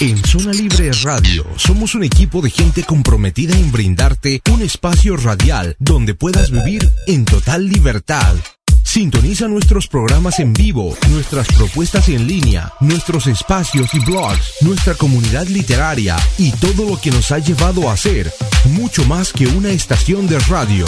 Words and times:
En 0.00 0.16
Zona 0.24 0.50
Libre 0.52 0.90
Radio 1.02 1.44
somos 1.56 1.94
un 1.94 2.02
equipo 2.02 2.40
de 2.40 2.48
gente 2.48 2.84
comprometida 2.84 3.54
en 3.54 3.70
brindarte 3.70 4.40
un 4.50 4.62
espacio 4.62 5.14
radial 5.18 5.76
donde 5.78 6.14
puedas 6.14 6.50
vivir 6.50 6.88
en 7.06 7.26
total 7.26 7.68
libertad. 7.68 8.34
Sintoniza 8.82 9.46
nuestros 9.46 9.86
programas 9.86 10.40
en 10.40 10.52
vivo, 10.52 10.96
nuestras 11.10 11.46
propuestas 11.48 12.08
en 12.08 12.26
línea, 12.26 12.72
nuestros 12.80 13.28
espacios 13.28 13.94
y 13.94 14.00
blogs, 14.00 14.54
nuestra 14.62 14.94
comunidad 14.94 15.46
literaria 15.46 16.16
y 16.38 16.50
todo 16.52 16.84
lo 16.88 17.00
que 17.00 17.10
nos 17.12 17.30
ha 17.30 17.38
llevado 17.38 17.88
a 17.88 17.96
ser 17.96 18.32
mucho 18.64 19.04
más 19.04 19.32
que 19.32 19.46
una 19.46 19.68
estación 19.70 20.26
de 20.26 20.40
radio. 20.40 20.84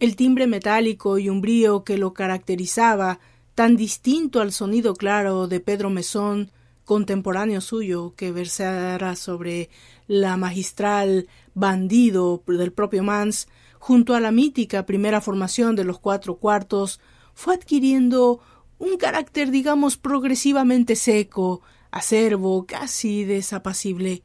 El 0.00 0.16
timbre 0.16 0.46
metálico 0.46 1.18
y 1.18 1.28
umbrío 1.28 1.84
que 1.84 1.98
lo 1.98 2.14
caracterizaba, 2.14 3.20
tan 3.54 3.76
distinto 3.76 4.40
al 4.40 4.52
sonido 4.52 4.94
claro 4.94 5.48
de 5.48 5.60
Pedro 5.60 5.90
Mesón, 5.90 6.50
contemporáneo 6.86 7.60
suyo, 7.60 8.14
que 8.16 8.32
versara 8.32 9.16
sobre 9.16 9.68
la 10.06 10.38
magistral 10.38 11.26
Bandido 11.56 12.44
del 12.46 12.70
propio 12.70 13.02
Mans, 13.02 13.48
junto 13.78 14.14
a 14.14 14.20
la 14.20 14.30
mítica 14.30 14.84
primera 14.84 15.22
formación 15.22 15.74
de 15.74 15.84
los 15.84 15.98
cuatro 15.98 16.36
cuartos, 16.36 17.00
fue 17.32 17.54
adquiriendo 17.54 18.40
un 18.76 18.98
carácter, 18.98 19.50
digamos, 19.50 19.96
progresivamente 19.96 20.96
seco, 20.96 21.62
acervo, 21.90 22.66
casi 22.66 23.24
desapacible. 23.24 24.22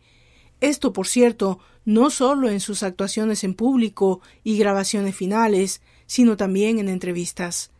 Esto, 0.59 0.91
por 0.91 1.07
cierto, 1.07 1.59
no 1.85 2.09
solo 2.09 2.49
en 2.49 2.59
sus 2.59 2.83
actuaciones 2.83 3.45
en 3.45 3.53
público 3.53 4.19
y 4.43 4.57
grabaciones 4.57 5.15
finales, 5.15 5.81
sino 6.07 6.35
también 6.35 6.79
en 6.79 6.89
entrevistas. 6.89 7.71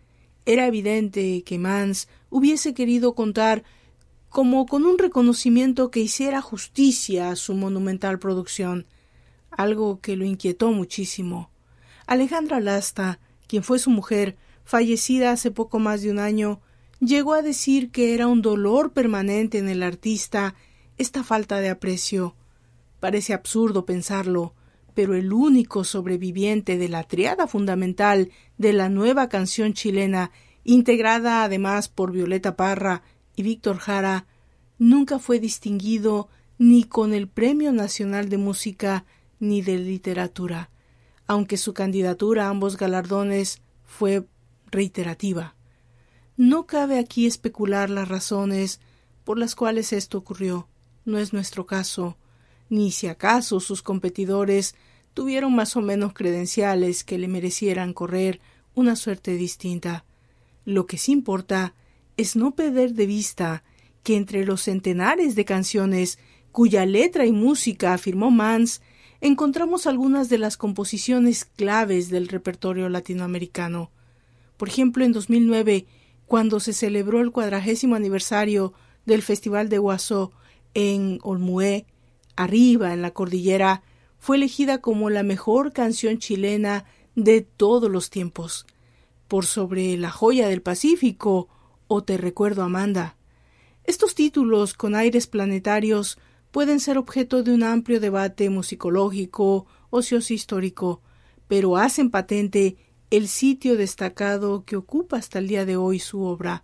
Era 0.45 0.65
evidente 0.65 1.43
que 1.43 1.59
Mans 1.59 2.07
hubiese 2.29 2.73
querido 2.73 3.15
contar 3.15 3.65
como 4.29 4.65
con 4.65 4.85
un 4.85 4.97
reconocimiento 4.97 5.91
que 5.91 5.99
hiciera 5.99 6.41
justicia 6.41 7.31
a 7.31 7.35
su 7.35 7.53
monumental 7.53 8.17
producción, 8.17 8.87
algo 9.51 9.99
que 10.01 10.15
lo 10.15 10.25
inquietó 10.25 10.71
muchísimo. 10.71 11.51
Alejandra 12.07 12.59
Lasta, 12.59 13.19
quien 13.47 13.63
fue 13.63 13.79
su 13.79 13.89
mujer, 13.89 14.37
fallecida 14.63 15.31
hace 15.31 15.51
poco 15.51 15.79
más 15.79 16.01
de 16.01 16.11
un 16.11 16.19
año, 16.19 16.61
llegó 16.99 17.33
a 17.33 17.41
decir 17.41 17.91
que 17.91 18.13
era 18.13 18.27
un 18.27 18.41
dolor 18.41 18.93
permanente 18.93 19.57
en 19.57 19.69
el 19.69 19.83
artista 19.83 20.55
esta 20.97 21.23
falta 21.23 21.59
de 21.59 21.69
aprecio. 21.69 22.35
Parece 22.99 23.33
absurdo 23.33 23.85
pensarlo, 23.85 24.53
pero 24.93 25.15
el 25.15 25.33
único 25.33 25.83
sobreviviente 25.83 26.77
de 26.77 26.89
la 26.89 27.03
triada 27.03 27.47
fundamental 27.47 28.29
de 28.57 28.73
la 28.73 28.89
nueva 28.89 29.29
canción 29.29 29.73
chilena, 29.73 30.31
integrada 30.63 31.43
además 31.43 31.87
por 31.87 32.11
Violeta 32.11 32.55
Parra 32.55 33.03
y 33.35 33.43
Víctor 33.43 33.77
Jara, 33.77 34.27
nunca 34.77 35.19
fue 35.19 35.39
distinguido 35.39 36.29
ni 36.57 36.83
con 36.83 37.13
el 37.13 37.27
Premio 37.27 37.71
Nacional 37.71 38.29
de 38.29 38.37
Música 38.37 39.05
ni 39.41 39.61
de 39.61 39.77
Literatura, 39.77 40.69
aunque 41.27 41.57
su 41.57 41.73
candidatura 41.73 42.45
a 42.45 42.49
ambos 42.49 42.77
galardones 42.77 43.61
fue 43.83 44.25
reiterativa. 44.67 45.55
No 46.37 46.65
cabe 46.65 46.97
aquí 46.99 47.25
especular 47.25 47.89
las 47.89 48.07
razones 48.07 48.79
por 49.25 49.37
las 49.37 49.55
cuales 49.55 49.91
esto 49.91 50.17
ocurrió. 50.17 50.69
No 51.03 51.17
es 51.17 51.33
nuestro 51.33 51.65
caso, 51.65 52.17
ni 52.69 52.91
si 52.91 53.07
acaso 53.07 53.59
sus 53.59 53.81
competidores 53.81 54.75
tuvieron 55.13 55.53
más 55.53 55.75
o 55.75 55.81
menos 55.81 56.13
credenciales 56.13 57.03
que 57.03 57.17
le 57.17 57.27
merecieran 57.27 57.93
correr 57.93 58.39
una 58.75 58.95
suerte 58.95 59.35
distinta. 59.35 60.05
Lo 60.65 60.85
que 60.85 60.97
sí 60.97 61.11
importa 61.11 61.73
es 62.15 62.35
no 62.35 62.55
perder 62.55 62.93
de 62.93 63.07
vista 63.07 63.63
que 64.03 64.15
entre 64.15 64.45
los 64.45 64.61
centenares 64.61 65.35
de 65.35 65.45
canciones 65.45 66.19
cuya 66.51 66.85
letra 66.85 67.25
y 67.25 67.31
música 67.31 67.93
afirmó 67.93 68.29
Mans, 68.29 68.81
encontramos 69.21 69.85
algunas 69.85 70.29
de 70.29 70.39
las 70.39 70.57
composiciones 70.57 71.45
claves 71.45 72.09
del 72.09 72.27
repertorio 72.27 72.89
latinoamericano. 72.89 73.91
Por 74.57 74.67
ejemplo, 74.67 75.05
en 75.05 75.13
2009, 75.13 75.85
cuando 76.25 76.59
se 76.59 76.73
celebró 76.73 77.21
el 77.21 77.31
cuadragésimo 77.31 77.95
aniversario 77.95 78.73
del 79.05 79.21
Festival 79.21 79.69
de 79.69 79.77
Guasó 79.77 80.31
en 80.73 81.19
Olmué, 81.21 81.85
arriba 82.35 82.93
en 82.93 83.01
la 83.01 83.11
cordillera, 83.11 83.83
fue 84.17 84.37
elegida 84.37 84.81
como 84.81 85.09
la 85.09 85.23
mejor 85.23 85.71
canción 85.71 86.17
chilena 86.17 86.85
de 87.15 87.41
todos 87.41 87.91
los 87.91 88.09
tiempos, 88.09 88.65
por 89.27 89.45
sobre 89.45 89.97
La 89.97 90.09
joya 90.09 90.47
del 90.47 90.61
Pacífico 90.61 91.47
o 91.87 92.03
Te 92.03 92.17
recuerdo 92.17 92.63
Amanda. 92.63 93.17
Estos 93.83 94.15
títulos 94.15 94.73
con 94.73 94.95
aires 94.95 95.27
planetarios 95.27 96.17
pueden 96.51 96.79
ser 96.79 96.97
objeto 96.97 97.43
de 97.43 97.53
un 97.53 97.63
amplio 97.63 97.99
debate 97.99 98.49
musicológico 98.49 99.65
o 99.89 100.01
sociohistórico, 100.01 101.01
pero 101.47 101.77
hacen 101.77 102.11
patente 102.11 102.77
el 103.09 103.27
sitio 103.27 103.75
destacado 103.75 104.63
que 104.65 104.75
ocupa 104.75 105.17
hasta 105.17 105.39
el 105.39 105.47
día 105.47 105.65
de 105.65 105.77
hoy 105.77 105.99
su 105.99 106.21
obra. 106.23 106.63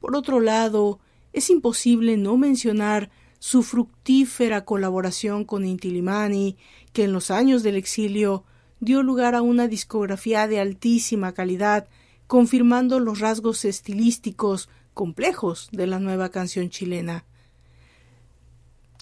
Por 0.00 0.16
otro 0.16 0.40
lado, 0.40 1.00
es 1.32 1.50
imposible 1.50 2.16
no 2.16 2.36
mencionar 2.36 3.10
su 3.38 3.62
fructífera 3.62 4.64
colaboración 4.64 5.44
con 5.44 5.64
Intilimani, 5.64 6.56
que 6.92 7.04
en 7.04 7.12
los 7.12 7.30
años 7.30 7.62
del 7.62 7.76
exilio 7.76 8.44
dio 8.80 9.02
lugar 9.02 9.34
a 9.34 9.42
una 9.42 9.68
discografía 9.68 10.46
de 10.46 10.60
altísima 10.60 11.32
calidad, 11.32 11.88
confirmando 12.26 13.00
los 13.00 13.20
rasgos 13.20 13.64
estilísticos 13.64 14.68
complejos 14.92 15.68
de 15.72 15.86
la 15.86 15.98
nueva 15.98 16.30
canción 16.30 16.68
chilena. 16.68 17.24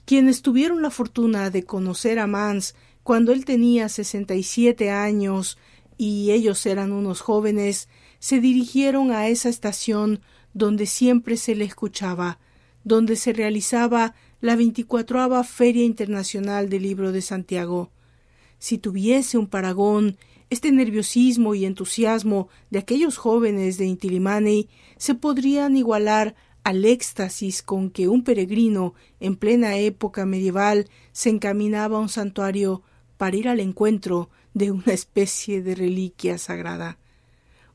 Quienes 0.08 0.40
tuvieron 0.40 0.80
la 0.80 0.90
fortuna 0.90 1.50
de 1.50 1.64
conocer 1.64 2.18
a 2.18 2.26
Mans 2.26 2.74
cuando 3.02 3.30
él 3.30 3.44
tenía 3.44 3.90
sesenta 3.90 4.34
y 4.34 4.42
siete 4.42 4.88
años 4.88 5.58
y 5.98 6.30
ellos 6.30 6.64
eran 6.64 6.92
unos 6.92 7.20
jóvenes, 7.20 7.90
se 8.18 8.40
dirigieron 8.40 9.10
a 9.10 9.28
esa 9.28 9.50
estación 9.50 10.22
donde 10.54 10.86
siempre 10.86 11.36
se 11.36 11.54
le 11.54 11.66
escuchaba, 11.66 12.38
donde 12.84 13.16
se 13.16 13.34
realizaba 13.34 14.14
la 14.40 14.56
veinticuatroava 14.56 15.44
Feria 15.44 15.84
Internacional 15.84 16.70
del 16.70 16.84
Libro 16.84 17.12
de 17.12 17.20
Santiago. 17.20 17.90
Si 18.58 18.78
tuviese 18.78 19.36
un 19.36 19.46
paragón, 19.46 20.16
este 20.48 20.72
nerviosismo 20.72 21.54
y 21.54 21.66
entusiasmo 21.66 22.48
de 22.70 22.78
aquellos 22.78 23.18
jóvenes 23.18 23.76
de 23.76 23.84
Intilimani 23.84 24.70
se 24.96 25.14
podrían 25.14 25.76
igualar 25.76 26.34
al 26.68 26.84
éxtasis 26.84 27.62
con 27.62 27.88
que 27.88 28.08
un 28.08 28.22
peregrino 28.22 28.92
en 29.20 29.36
plena 29.36 29.78
época 29.78 30.26
medieval 30.26 30.90
se 31.12 31.30
encaminaba 31.30 31.96
a 31.96 32.00
un 32.00 32.10
santuario 32.10 32.82
para 33.16 33.34
ir 33.38 33.48
al 33.48 33.60
encuentro 33.60 34.28
de 34.52 34.70
una 34.70 34.92
especie 34.92 35.62
de 35.62 35.74
reliquia 35.74 36.36
sagrada. 36.36 36.98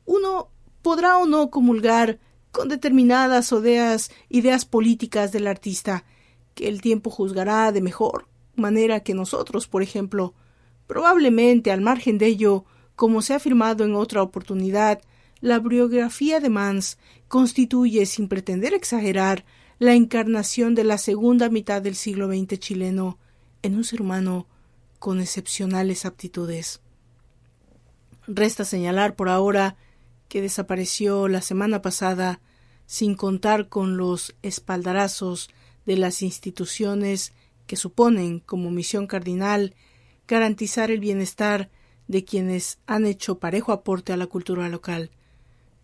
Uno 0.04 0.48
podrá 0.80 1.18
o 1.18 1.26
no 1.26 1.50
comulgar 1.50 2.20
con 2.52 2.68
determinadas 2.68 3.50
ideas, 3.50 4.12
ideas 4.28 4.64
políticas 4.64 5.32
del 5.32 5.48
artista, 5.48 6.04
que 6.54 6.68
el 6.68 6.80
tiempo 6.80 7.10
juzgará 7.10 7.72
de 7.72 7.80
mejor 7.80 8.28
manera 8.54 9.00
que 9.00 9.12
nosotros, 9.12 9.66
por 9.66 9.82
ejemplo. 9.82 10.34
Probablemente, 10.86 11.72
al 11.72 11.80
margen 11.80 12.16
de 12.16 12.26
ello, 12.26 12.64
como 12.94 13.22
se 13.22 13.32
ha 13.32 13.38
afirmado 13.38 13.82
en 13.82 13.96
otra 13.96 14.22
oportunidad, 14.22 15.00
la 15.44 15.58
biografía 15.58 16.40
de 16.40 16.48
Mans 16.48 16.96
constituye, 17.28 18.06
sin 18.06 18.28
pretender 18.28 18.72
exagerar, 18.72 19.44
la 19.78 19.92
encarnación 19.92 20.74
de 20.74 20.84
la 20.84 20.96
segunda 20.96 21.50
mitad 21.50 21.82
del 21.82 21.96
siglo 21.96 22.28
XX 22.28 22.58
chileno 22.58 23.18
en 23.60 23.74
un 23.74 23.84
ser 23.84 24.00
humano 24.00 24.46
con 24.98 25.20
excepcionales 25.20 26.06
aptitudes. 26.06 26.80
Resta 28.26 28.64
señalar 28.64 29.16
por 29.16 29.28
ahora 29.28 29.76
que 30.28 30.40
desapareció 30.40 31.28
la 31.28 31.42
semana 31.42 31.82
pasada 31.82 32.40
sin 32.86 33.14
contar 33.14 33.68
con 33.68 33.98
los 33.98 34.34
espaldarazos 34.40 35.50
de 35.84 35.98
las 35.98 36.22
instituciones 36.22 37.34
que 37.66 37.76
suponen 37.76 38.40
como 38.40 38.70
misión 38.70 39.06
cardinal 39.06 39.74
garantizar 40.26 40.90
el 40.90 41.00
bienestar 41.00 41.68
de 42.08 42.24
quienes 42.24 42.78
han 42.86 43.04
hecho 43.04 43.38
parejo 43.40 43.72
aporte 43.72 44.14
a 44.14 44.16
la 44.16 44.26
cultura 44.26 44.70
local. 44.70 45.10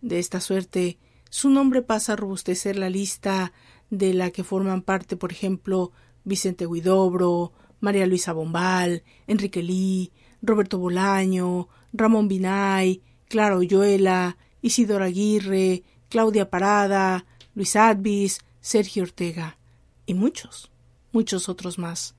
De 0.03 0.19
esta 0.19 0.41
suerte, 0.41 0.99
su 1.29 1.51
nombre 1.51 1.83
pasa 1.83 2.15
a 2.15 2.17
robustecer 2.17 2.77
la 2.77 2.91
lista 2.91 3.53
de 3.91 4.15
la 4.15 4.31
que 4.31 4.45
forman 4.45 4.83
parte, 4.83 5.17
por 5.17 5.33
ejemplo, 5.33 5.93
Vicente 6.25 6.67
Huidobro, 6.67 7.53
María 7.81 8.07
Luisa 8.07 8.33
Bombal, 8.33 9.03
Enrique 9.27 9.63
Lee, 9.63 10.13
Roberto 10.43 10.79
Bolaño, 10.79 11.69
Ramón 11.93 12.29
Binay, 12.29 13.03
Clara 13.29 13.57
Oyuela, 13.57 14.37
Isidora 14.63 15.07
Aguirre, 15.07 15.83
Claudia 16.09 16.51
Parada, 16.51 17.27
Luis 17.55 17.77
Advis, 17.77 18.41
Sergio 18.61 19.05
Ortega 19.05 19.59
y 20.07 20.15
muchos, 20.15 20.71
muchos 21.13 21.49
otros 21.49 21.79
más. 21.79 22.15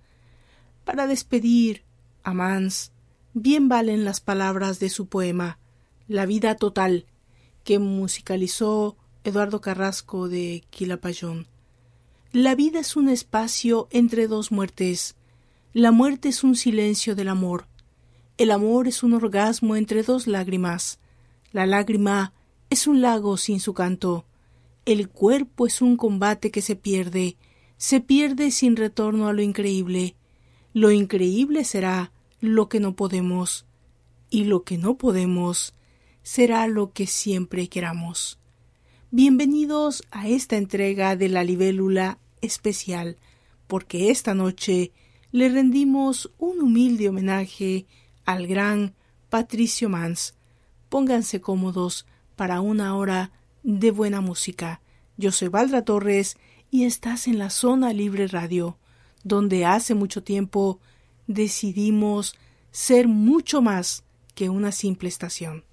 Para 0.84 1.08
despedir 1.08 1.84
a 2.24 2.34
Mans, 2.34 2.92
bien 3.34 3.70
valen 3.70 4.06
las 4.06 4.20
palabras 4.20 4.80
de 4.80 4.90
su 4.90 5.08
poema 5.08 5.60
La 6.08 6.26
vida 6.26 6.56
total, 6.56 7.06
que 7.64 7.80
musicalizó 7.80 8.98
Eduardo 9.24 9.62
Carrasco 9.62 10.28
de 10.28 10.64
Quilapayón. 10.70 11.48
La 12.32 12.56
vida 12.56 12.80
es 12.80 12.96
un 12.96 13.10
espacio 13.10 13.88
entre 13.92 14.28
dos 14.28 14.52
muertes. 14.52 15.16
La 15.74 15.92
muerte 15.92 16.30
es 16.30 16.44
un 16.44 16.56
silencio 16.56 17.16
del 17.16 17.28
amor. 17.28 17.68
El 18.38 18.52
amor 18.52 18.88
es 18.88 19.04
un 19.04 19.14
orgasmo 19.14 19.76
entre 19.76 20.04
dos 20.04 20.28
lágrimas. 20.28 21.00
La 21.52 21.66
lágrima 21.66 22.34
es 22.70 22.88
un 22.88 23.02
lago 23.02 23.38
sin 23.38 23.60
su 23.60 23.74
canto. 23.74 24.26
El 24.86 25.10
cuerpo 25.10 25.68
es 25.68 25.82
un 25.82 25.98
combate 25.98 26.50
que 26.50 26.62
se 26.62 26.76
pierde, 26.76 27.38
se 27.78 28.00
pierde 28.00 28.50
sin 28.52 28.76
retorno 28.76 29.28
a 29.28 29.34
lo 29.34 29.42
increíble. 29.42 30.16
Lo 30.74 30.92
increíble 30.92 31.66
será 31.66 32.12
lo 32.40 32.70
que 32.70 32.80
no 32.80 32.96
podemos, 32.96 33.66
y 34.30 34.46
lo 34.46 34.64
que 34.64 34.78
no 34.78 34.98
podemos 34.98 35.76
será 36.24 36.68
lo 36.68 36.92
que 36.94 37.08
siempre 37.08 37.68
queramos. 37.68 38.40
Bienvenidos 39.10 40.04
a 40.12 40.28
esta 40.28 40.58
entrega 40.58 41.16
de 41.16 41.30
la 41.30 41.44
libélula 41.44 42.20
especial, 42.42 43.18
porque 43.68 44.10
esta 44.10 44.34
noche 44.34 44.92
le 45.32 45.50
rendimos 45.50 46.32
un 46.38 46.62
humilde 46.62 47.10
homenaje 47.10 47.86
al 48.26 48.48
gran 48.48 48.94
Patricio 49.30 49.90
Mans. 49.90 50.36
Pónganse 50.90 51.42
cómodos 51.42 52.06
para 52.36 52.62
una 52.62 52.96
hora 52.96 53.32
de 53.64 53.92
buena 53.92 54.22
música. 54.22 54.82
Yo 55.18 55.32
soy 55.32 55.48
Valdra 55.48 55.84
Torres 55.84 56.38
y 56.70 56.86
estás 56.86 57.28
en 57.28 57.40
la 57.40 57.50
Zona 57.50 57.94
Libre 57.94 58.28
Radio, 58.28 58.78
donde 59.24 59.66
hace 59.66 59.94
mucho 59.94 60.24
tiempo 60.24 60.80
decidimos 61.28 62.36
ser 62.72 63.08
mucho 63.08 63.62
más 63.62 64.04
que 64.36 64.50
una 64.50 64.72
simple 64.72 65.10
estación. 65.10 65.64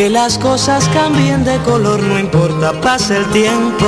Aunque 0.00 0.14
las 0.14 0.38
cosas 0.38 0.88
cambien 0.94 1.44
de 1.44 1.58
color, 1.58 2.02
no 2.02 2.18
importa, 2.18 2.72
pase 2.80 3.18
el 3.18 3.26
tiempo. 3.32 3.84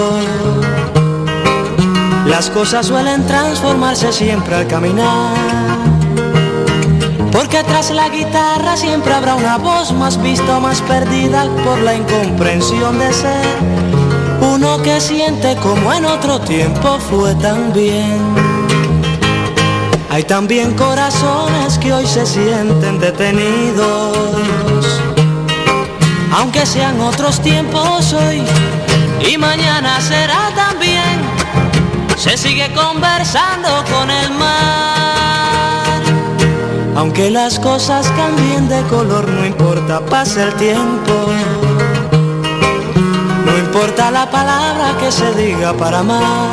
Las 2.27 2.51
cosas 2.51 2.85
suelen 2.85 3.27
transformarse 3.27 4.13
siempre 4.13 4.57
al 4.57 4.67
caminar. 4.67 5.35
Porque 7.33 7.65
tras 7.65 7.91
la 7.93 8.11
guitarra 8.11 8.77
siempre 8.77 9.15
habrá 9.15 9.37
una 9.37 9.57
voz 9.57 9.91
más 9.93 10.23
vista, 10.23 10.61
más 10.61 10.83
perdida 10.83 11.47
por 11.65 11.79
la 11.79 11.95
incomprensión 11.95 12.99
de 12.99 13.11
ser. 13.11 13.47
Uno 14.43 14.83
que 14.83 15.01
siente 15.01 15.57
como 15.63 15.95
en 15.95 16.05
otro 16.05 16.39
tiempo 16.41 16.99
fue 17.09 17.35
tan 17.37 17.73
bien. 17.73 18.19
Hay 20.11 20.25
también 20.25 20.75
corazones 20.75 21.79
que 21.79 21.91
hoy 21.91 22.07
se 22.07 22.27
sienten 22.27 22.99
detenidos 23.01 24.82
aunque 26.33 26.65
sean 26.65 27.01
otros 27.01 27.41
tiempos 27.41 28.13
hoy 28.13 28.43
y 29.29 29.37
mañana 29.39 30.01
será 30.01 30.51
también. 30.55 31.21
Se 32.17 32.37
sigue 32.37 32.73
conversando 32.75 33.69
con 33.93 34.11
el 34.11 34.31
mar. 34.31 36.03
Aunque 36.97 37.31
las 37.31 37.59
cosas 37.59 38.07
cambien 38.17 38.69
de 38.69 38.83
color, 38.83 39.29
no 39.29 39.45
importa, 39.47 40.01
pasa 40.01 40.45
el 40.45 40.55
tiempo. 40.55 41.13
No 43.45 43.59
importa 43.59 44.11
la 44.11 44.31
palabra 44.31 44.97
que 45.01 45.11
se 45.11 45.33
diga 45.35 45.73
para 45.75 46.01
amar. 46.01 46.51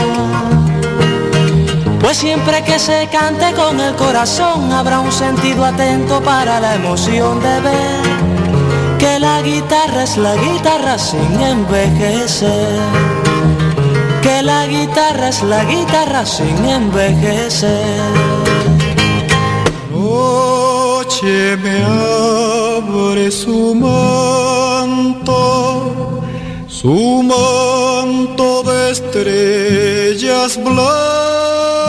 Pues 1.99 2.17
siempre 2.17 2.63
que 2.63 2.79
se 2.79 3.07
cante 3.11 3.53
con 3.53 3.79
el 3.79 3.95
corazón 3.95 4.71
habrá 4.71 4.99
un 5.01 5.11
sentido 5.11 5.65
atento 5.65 6.21
para 6.21 6.59
la 6.59 6.75
emoción 6.75 7.39
de 7.41 7.59
ver 7.59 8.08
que 8.99 9.19
la 9.19 9.41
guitarra 9.41 10.03
es 10.03 10.17
la 10.17 10.35
guitarra 10.35 10.97
sin 10.97 11.41
envejecer. 11.41 12.79
Que 14.21 14.43
la 14.43 14.67
guitarra 14.67 15.29
es 15.29 15.41
la 15.41 15.63
guitarra 15.63 16.25
sin 16.25 16.65
envejecer. 16.65 18.11
Noche 19.91 21.57
me 21.63 21.83
abre 21.83 23.31
su 23.31 23.73
manto, 23.75 25.31
su 26.67 27.23
manto 27.23 28.63
de 28.63 28.91
estrellas 28.91 30.59
blancas, 30.63 31.79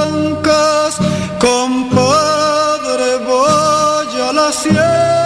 compadre, 1.40 3.10
vaya 3.28 4.30
a 4.30 4.32
la 4.32 4.52
sierra 4.52 5.19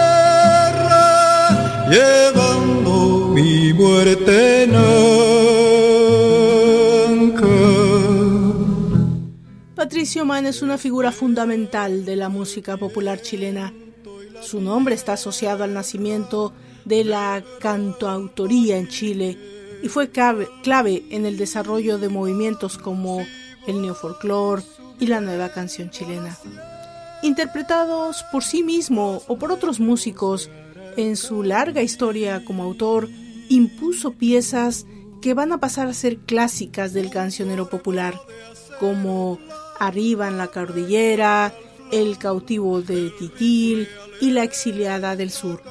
llevando 1.89 3.29
mi 3.33 3.73
muerte 3.73 4.67
Patricio 9.75 10.25
Mann 10.25 10.47
es 10.47 10.61
una 10.61 10.77
figura 10.79 11.11
fundamental 11.11 12.05
de 12.05 12.15
la 12.15 12.27
música 12.27 12.75
popular 12.75 13.21
chilena. 13.21 13.71
Su 14.41 14.59
nombre 14.59 14.95
está 14.95 15.13
asociado 15.13 15.63
al 15.63 15.73
nacimiento 15.73 16.53
de 16.85 17.03
la 17.03 17.43
cantoautoría 17.59 18.77
en 18.77 18.87
Chile 18.87 19.37
y 19.83 19.89
fue 19.89 20.09
clave 20.09 21.03
en 21.11 21.25
el 21.25 21.37
desarrollo 21.37 21.97
de 21.97 22.09
movimientos 22.09 22.77
como 22.77 23.25
el 23.67 23.81
neofolclor 23.81 24.63
y 24.99 25.07
la 25.07 25.21
nueva 25.21 25.49
canción 25.49 25.91
chilena. 25.91 26.35
Interpretados 27.21 28.23
por 28.31 28.43
sí 28.43 28.63
mismo 28.63 29.21
o 29.27 29.37
por 29.37 29.51
otros 29.51 29.79
músicos, 29.79 30.49
en 30.97 31.15
su 31.15 31.43
larga 31.43 31.81
historia 31.81 32.43
como 32.45 32.63
autor, 32.63 33.09
impuso 33.49 34.11
piezas 34.11 34.85
que 35.21 35.33
van 35.33 35.51
a 35.51 35.59
pasar 35.59 35.87
a 35.87 35.93
ser 35.93 36.17
clásicas 36.17 36.93
del 36.93 37.09
cancionero 37.09 37.69
popular, 37.69 38.19
como 38.79 39.39
Arriba 39.79 40.27
en 40.27 40.37
la 40.37 40.47
Cordillera, 40.47 41.53
El 41.91 42.17
cautivo 42.17 42.81
de 42.81 43.11
Titil 43.17 43.87
y 44.21 44.31
La 44.31 44.43
exiliada 44.43 45.15
del 45.15 45.31
sur. 45.31 45.61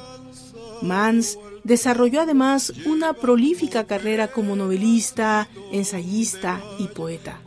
Mans 0.81 1.37
desarrolló 1.63 2.21
además 2.21 2.73
una 2.85 3.13
prolífica 3.13 3.85
carrera 3.85 4.27
como 4.27 4.55
novelista, 4.55 5.49
ensayista 5.71 6.61
y 6.77 6.87
poeta. 6.87 7.39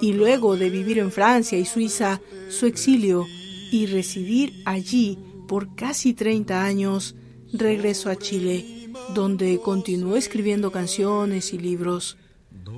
Y 0.00 0.12
luego 0.12 0.56
de 0.56 0.68
vivir 0.68 0.98
en 0.98 1.10
Francia 1.10 1.56
y 1.56 1.64
Suiza, 1.64 2.20
su 2.50 2.66
exilio 2.66 3.26
y 3.72 3.86
residir 3.86 4.52
allí 4.66 5.18
por 5.46 5.74
casi 5.74 6.14
30 6.14 6.64
años, 6.64 7.14
regresó 7.52 8.10
a 8.10 8.16
Chile, 8.16 8.90
donde 9.14 9.60
continuó 9.60 10.16
escribiendo 10.16 10.72
canciones 10.72 11.52
y 11.52 11.58
libros. 11.58 12.16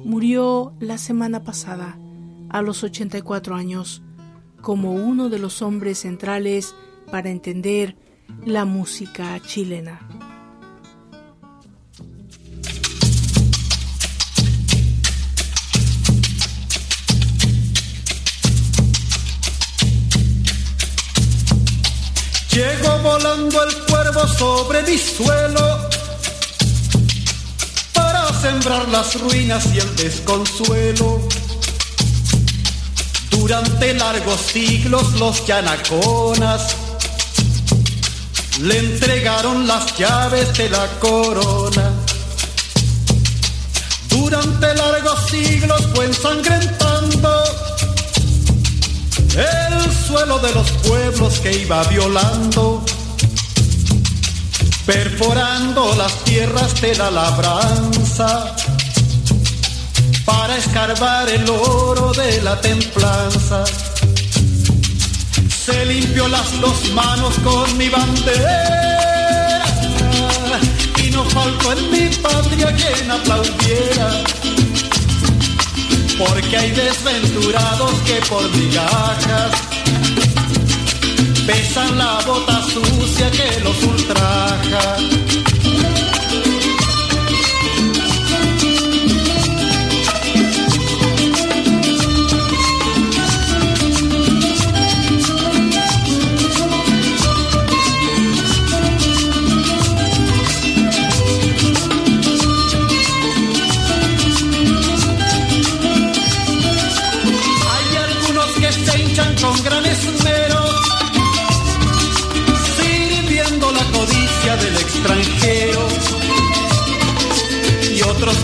Murió 0.04 0.74
la 0.80 0.98
semana 0.98 1.44
pasada, 1.44 1.98
a 2.50 2.62
los 2.62 2.82
84 2.84 3.54
años, 3.54 4.02
como 4.60 4.94
uno 4.94 5.28
de 5.28 5.38
los 5.38 5.62
hombres 5.62 5.98
centrales 5.98 6.74
para 7.10 7.30
entender 7.30 7.96
la 8.44 8.64
música 8.64 9.40
chilena. 9.40 10.27
Llego 22.58 22.98
volando 23.04 23.62
el 23.62 23.76
cuervo 23.84 24.26
sobre 24.26 24.82
mi 24.82 24.98
suelo 24.98 25.78
para 27.92 28.32
sembrar 28.40 28.88
las 28.88 29.14
ruinas 29.20 29.64
y 29.72 29.78
el 29.78 29.94
desconsuelo. 29.94 31.20
Durante 33.30 33.94
largos 33.94 34.40
siglos 34.40 35.12
los 35.20 35.46
yanaconas 35.46 36.74
le 38.60 38.76
entregaron 38.76 39.68
las 39.68 39.96
llaves 39.96 40.52
de 40.58 40.68
la 40.68 40.88
corona. 40.98 41.92
Durante 44.08 44.74
largos 44.74 45.30
siglos 45.30 45.80
fue 45.94 46.06
ensangrentando 46.06 47.44
el 49.38 49.92
suelo 49.92 50.38
de 50.40 50.52
los 50.52 50.70
pueblos 50.86 51.38
que 51.40 51.52
iba 51.52 51.82
violando, 51.84 52.84
perforando 54.84 55.94
las 55.96 56.24
tierras 56.24 56.80
de 56.80 56.96
la 56.96 57.10
labranza 57.10 58.54
para 60.24 60.56
escarbar 60.56 61.28
el 61.28 61.48
oro 61.48 62.12
de 62.12 62.42
la 62.42 62.60
templanza. 62.60 63.64
Se 65.64 65.86
limpió 65.86 66.26
las 66.28 66.60
dos 66.60 66.90
manos 66.92 67.34
con 67.44 67.76
mi 67.78 67.88
bandera 67.88 69.64
y 71.04 71.10
no 71.10 71.24
faltó 71.30 71.72
en 71.72 71.90
mi 71.90 72.08
patria 72.16 72.74
quien 72.74 73.10
aplaudiera 73.10 74.24
porque 76.18 76.56
hay 76.56 76.70
desventurados 76.72 77.92
que 78.00 78.14
por 78.28 78.50
migajas 78.56 79.52
pesan 81.46 81.96
la 81.96 82.18
bota 82.26 82.62
sucia 82.62 83.30
que 83.30 83.60
los 83.60 83.82
ultraja. 83.84 85.27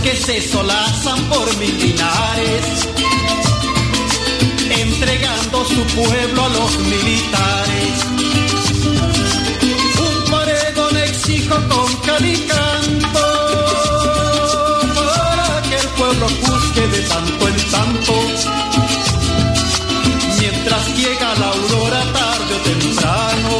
Que 0.04 0.14
se 0.16 0.38
solazan 0.42 1.18
por 1.30 1.56
mil 1.56 1.78
dinares, 1.80 2.64
entregando 4.68 5.64
su 5.64 5.82
pueblo 5.96 6.44
a 6.44 6.49
los 6.50 6.78
militares. 6.78 7.94
Un 10.06 10.30
paredón 10.30 10.96
exijo 10.99 11.56
con 11.70 11.96
calicanto 12.02 13.25
para 14.94 15.62
que 15.62 15.76
el 15.76 15.88
pueblo 15.96 16.26
busque 16.49 16.87
de 16.87 17.00
tanto 17.08 17.49
en 17.49 17.56
tanto. 17.70 18.12
Mientras 20.38 20.96
llega 20.99 21.34
la 21.37 21.49
aurora 21.49 22.02
tarde 22.12 22.54
o 22.54 22.61
temprano, 22.73 23.52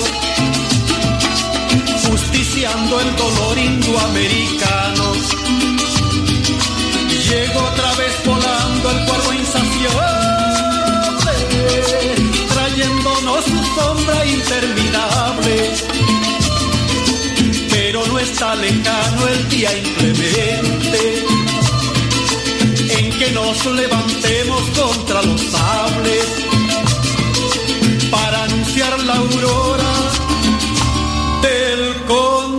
justiciando 2.07 3.01
el 3.01 3.17
dolor 3.17 3.59
indoamericano 3.59 5.44
otra 7.75 7.95
vez 7.97 8.15
volando 8.25 8.91
el 8.91 9.05
cuervo 9.05 9.33
insaciable, 9.33 10.07
trayéndonos 12.55 13.45
su 13.45 13.65
sombra 13.75 14.27
interminable. 14.27 15.73
Pero 17.71 18.07
no 18.07 18.19
está 18.19 18.55
lejano 18.55 19.29
el 19.29 19.49
día 19.49 19.77
inclemente 19.77 21.25
en 22.91 23.19
que 23.19 23.31
nos 23.33 23.67
levantemos 23.67 24.63
contra 24.79 25.23
los 25.23 25.41
sables 25.41 26.27
para 28.11 28.45
anunciar 28.45 29.01
la 29.01 29.15
aurora 29.17 29.95
del 31.43 31.95
continente. 32.05 32.54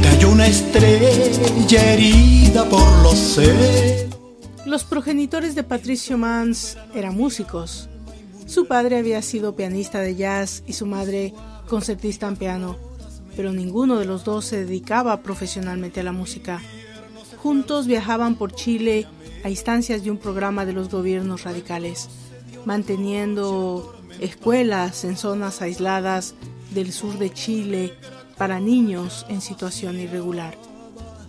Cayó 0.00 0.30
una 0.30 0.46
estrella 0.46 1.92
herida 1.92 2.64
por 2.68 2.88
los. 3.02 3.40
Los 4.64 4.84
progenitores 4.84 5.56
de 5.56 5.64
Patricio 5.64 6.16
Mans 6.16 6.78
eran 6.94 7.16
músicos. 7.16 7.88
Su 8.46 8.68
padre 8.68 8.96
había 8.96 9.22
sido 9.22 9.56
pianista 9.56 9.98
de 9.98 10.14
jazz 10.14 10.62
y 10.68 10.74
su 10.74 10.86
madre 10.86 11.34
concertista 11.68 12.28
en 12.28 12.36
piano, 12.36 12.76
pero 13.34 13.52
ninguno 13.52 13.98
de 13.98 14.04
los 14.04 14.22
dos 14.22 14.44
se 14.44 14.64
dedicaba 14.64 15.22
profesionalmente 15.24 15.98
a 15.98 16.04
la 16.04 16.12
música. 16.12 16.62
Juntos 17.38 17.88
viajaban 17.88 18.36
por 18.36 18.52
Chile 18.52 19.08
a 19.42 19.50
instancias 19.50 20.04
de 20.04 20.12
un 20.12 20.18
programa 20.18 20.64
de 20.64 20.74
los 20.74 20.90
gobiernos 20.90 21.42
radicales, 21.42 22.08
manteniendo 22.64 23.96
escuelas 24.20 25.02
en 25.02 25.16
zonas 25.16 25.60
aisladas 25.60 26.36
del 26.72 26.92
sur 26.92 27.18
de 27.18 27.32
Chile 27.32 27.94
para 28.36 28.60
niños 28.60 29.26
en 29.28 29.40
situación 29.40 29.98
irregular. 29.98 30.56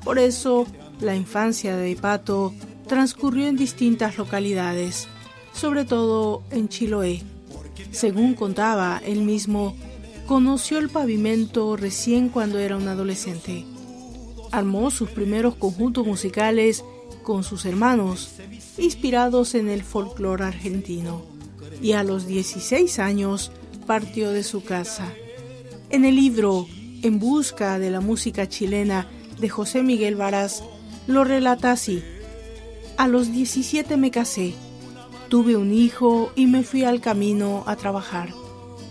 Por 0.03 0.19
eso, 0.19 0.65
la 0.99 1.15
infancia 1.15 1.75
de 1.75 1.95
Pato 1.95 2.53
transcurrió 2.87 3.47
en 3.47 3.57
distintas 3.57 4.17
localidades, 4.17 5.07
sobre 5.53 5.85
todo 5.85 6.43
en 6.51 6.69
Chiloé. 6.69 7.23
Según 7.91 8.33
contaba 8.33 9.01
él 9.05 9.21
mismo, 9.21 9.75
conoció 10.25 10.77
el 10.77 10.89
pavimento 10.89 11.75
recién 11.75 12.29
cuando 12.29 12.59
era 12.59 12.77
un 12.77 12.87
adolescente. 12.87 13.65
Armó 14.51 14.91
sus 14.91 15.09
primeros 15.09 15.55
conjuntos 15.55 16.05
musicales 16.05 16.83
con 17.23 17.43
sus 17.43 17.65
hermanos, 17.65 18.31
inspirados 18.77 19.55
en 19.55 19.69
el 19.69 19.83
folclore 19.83 20.45
argentino 20.45 21.21
y 21.81 21.93
a 21.93 22.03
los 22.03 22.27
16 22.27 22.99
años 22.99 23.51
partió 23.85 24.31
de 24.31 24.43
su 24.43 24.63
casa. 24.63 25.11
En 25.91 26.05
el 26.05 26.15
libro 26.15 26.67
En 27.01 27.19
busca 27.19 27.77
de 27.77 27.91
la 27.91 27.99
música 27.99 28.47
chilena 28.47 29.07
de 29.41 29.49
José 29.49 29.83
Miguel 29.83 30.15
Varas, 30.15 30.63
lo 31.05 31.25
relata 31.25 31.73
así. 31.73 32.01
A 32.95 33.09
los 33.09 33.33
17 33.33 33.97
me 33.97 34.09
casé, 34.09 34.53
tuve 35.27 35.57
un 35.57 35.73
hijo 35.73 36.31
y 36.33 36.47
me 36.47 36.63
fui 36.63 36.85
al 36.85 37.01
camino 37.01 37.65
a 37.67 37.75
trabajar. 37.75 38.29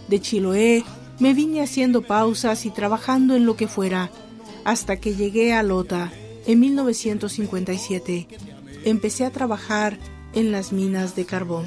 De 0.08 0.20
Chiloé 0.20 0.84
me 1.18 1.32
vine 1.32 1.62
haciendo 1.62 2.02
pausas 2.02 2.66
y 2.66 2.70
trabajando 2.70 3.34
en 3.34 3.46
lo 3.46 3.56
que 3.56 3.66
fuera, 3.66 4.10
hasta 4.64 4.96
que 4.96 5.14
llegué 5.14 5.54
a 5.54 5.62
Lota 5.62 6.12
en 6.46 6.60
1957. 6.60 8.28
Empecé 8.84 9.24
a 9.24 9.30
trabajar 9.30 9.96
en 10.34 10.52
las 10.52 10.70
minas 10.72 11.16
de 11.16 11.24
carbón. 11.24 11.64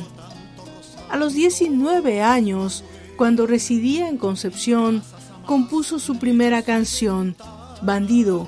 A 1.09 1.17
los 1.17 1.33
19 1.33 2.21
años, 2.21 2.83
cuando 3.15 3.47
residía 3.47 4.09
en 4.09 4.17
Concepción, 4.17 5.03
compuso 5.45 5.99
su 5.99 6.17
primera 6.17 6.61
canción, 6.61 7.35
Bandido. 7.81 8.47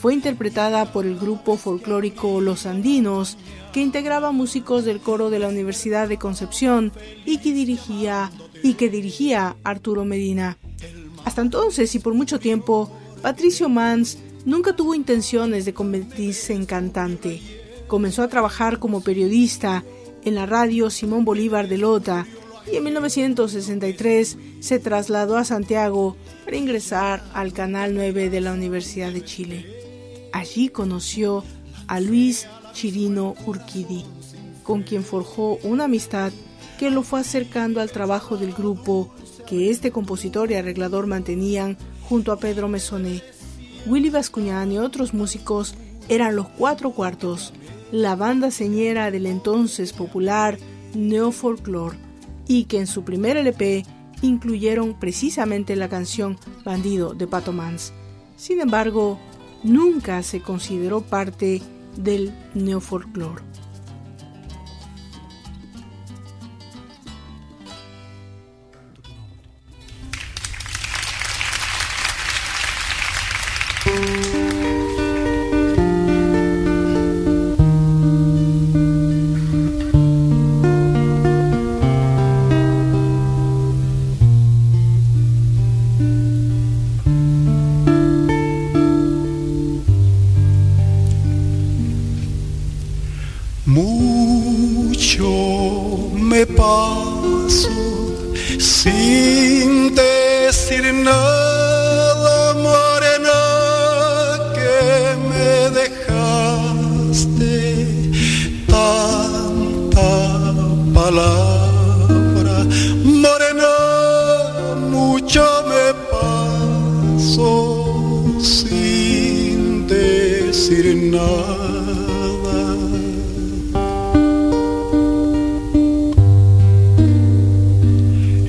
Fue 0.00 0.14
interpretada 0.14 0.92
por 0.92 1.06
el 1.06 1.18
grupo 1.18 1.56
folclórico 1.56 2.40
Los 2.40 2.66
Andinos, 2.66 3.36
que 3.72 3.80
integraba 3.80 4.30
músicos 4.30 4.84
del 4.84 5.00
coro 5.00 5.30
de 5.30 5.38
la 5.38 5.48
Universidad 5.48 6.08
de 6.08 6.18
Concepción 6.18 6.92
y 7.24 7.38
que 7.38 7.52
dirigía 7.52 8.30
y 8.62 8.74
que 8.74 8.88
dirigía 8.88 9.56
Arturo 9.64 10.04
Medina. 10.04 10.58
Hasta 11.24 11.42
entonces 11.42 11.94
y 11.94 11.98
por 11.98 12.14
mucho 12.14 12.38
tiempo, 12.38 12.90
Patricio 13.22 13.68
Mans 13.68 14.18
nunca 14.44 14.76
tuvo 14.76 14.94
intenciones 14.94 15.64
de 15.64 15.74
convertirse 15.74 16.54
en 16.54 16.66
cantante. 16.66 17.40
Comenzó 17.88 18.22
a 18.22 18.28
trabajar 18.28 18.78
como 18.78 19.02
periodista 19.02 19.84
en 20.24 20.34
la 20.34 20.46
radio 20.46 20.90
Simón 20.90 21.24
Bolívar 21.24 21.68
de 21.68 21.78
Lota, 21.78 22.26
y 22.72 22.76
en 22.76 22.84
1963 22.84 24.36
se 24.60 24.78
trasladó 24.78 25.36
a 25.36 25.44
Santiago 25.44 26.16
para 26.44 26.56
ingresar 26.56 27.22
al 27.32 27.52
Canal 27.52 27.94
9 27.94 28.30
de 28.30 28.40
la 28.40 28.52
Universidad 28.52 29.12
de 29.12 29.24
Chile. 29.24 29.66
Allí 30.32 30.68
conoció 30.68 31.44
a 31.86 32.00
Luis 32.00 32.46
Chirino 32.72 33.34
Urquidi, 33.46 34.04
con 34.62 34.82
quien 34.82 35.04
forjó 35.04 35.58
una 35.62 35.84
amistad 35.84 36.32
que 36.78 36.90
lo 36.90 37.02
fue 37.02 37.20
acercando 37.20 37.80
al 37.80 37.90
trabajo 37.90 38.36
del 38.36 38.52
grupo 38.52 39.12
que 39.46 39.70
este 39.70 39.90
compositor 39.90 40.50
y 40.50 40.54
arreglador 40.54 41.06
mantenían 41.06 41.76
junto 42.02 42.32
a 42.32 42.38
Pedro 42.38 42.68
Mesoné. 42.68 43.22
Willy 43.86 44.10
Bascuñán 44.10 44.70
y 44.72 44.78
otros 44.78 45.14
músicos 45.14 45.74
eran 46.08 46.36
los 46.36 46.48
cuatro 46.48 46.92
cuartos, 46.92 47.52
la 47.90 48.16
banda 48.16 48.50
señera 48.50 49.10
del 49.10 49.26
entonces 49.26 49.92
popular 49.92 50.58
Neofolklore, 50.94 51.96
y 52.48 52.64
que 52.64 52.78
en 52.78 52.88
su 52.88 53.04
primer 53.04 53.36
LP 53.36 53.84
incluyeron 54.22 54.98
precisamente 54.98 55.76
la 55.76 55.88
canción 55.88 56.36
Bandido 56.64 57.14
de 57.14 57.28
Pato 57.28 57.52
Mans. 57.52 57.92
Sin 58.36 58.60
embargo, 58.60 59.18
nunca 59.62 60.22
se 60.22 60.40
consideró 60.40 61.02
parte 61.02 61.62
del 61.96 62.32
neofolklore. 62.54 63.42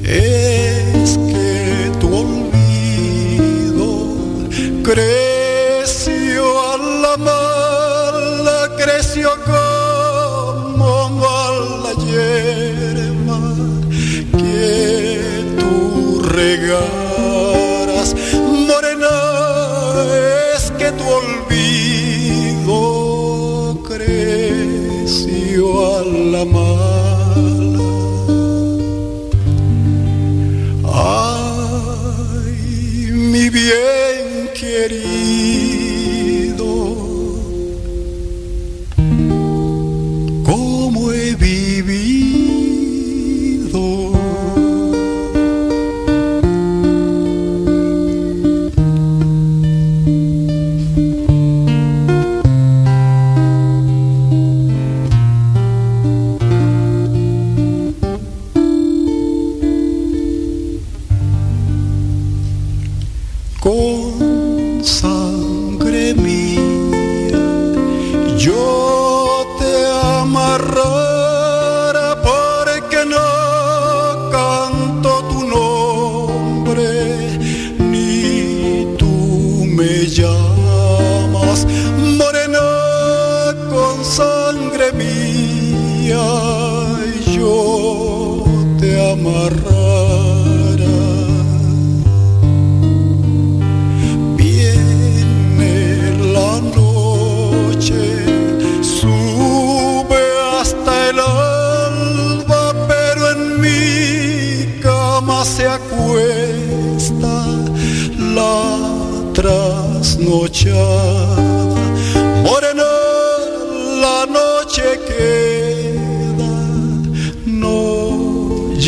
Es 0.05 1.17
que 1.17 1.91
tu 1.99 2.07
olvido 2.15 3.88
creció 4.83 6.43
a 6.71 6.77
la 6.77 7.17
mala, 7.17 8.75
creció 8.77 9.29
como 9.45 11.25
a 11.27 11.51
la 11.83 11.93
hierba 12.03 13.39
que 14.38 15.43
tu 15.59 16.21
regalo. 16.21 16.98
Ramana 26.39 26.68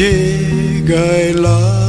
Dje 0.02 0.82
gay 0.84 1.32
la. 1.44 1.81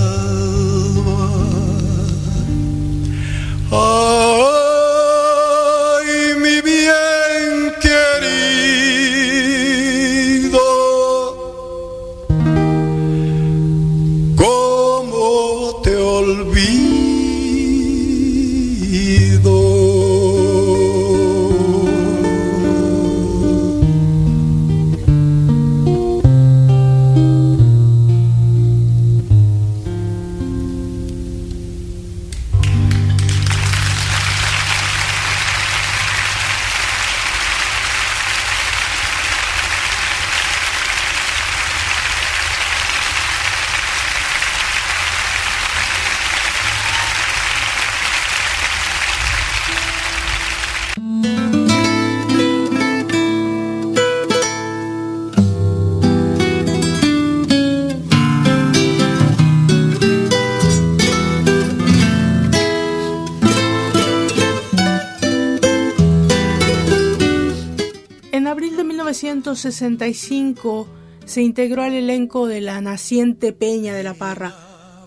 1965 69.62 70.88
se 71.24 71.40
integró 71.40 71.82
al 71.82 71.92
elenco 71.92 72.48
de 72.48 72.60
la 72.60 72.80
naciente 72.80 73.52
Peña 73.52 73.94
de 73.94 74.02
la 74.02 74.14
Parra, 74.14 74.52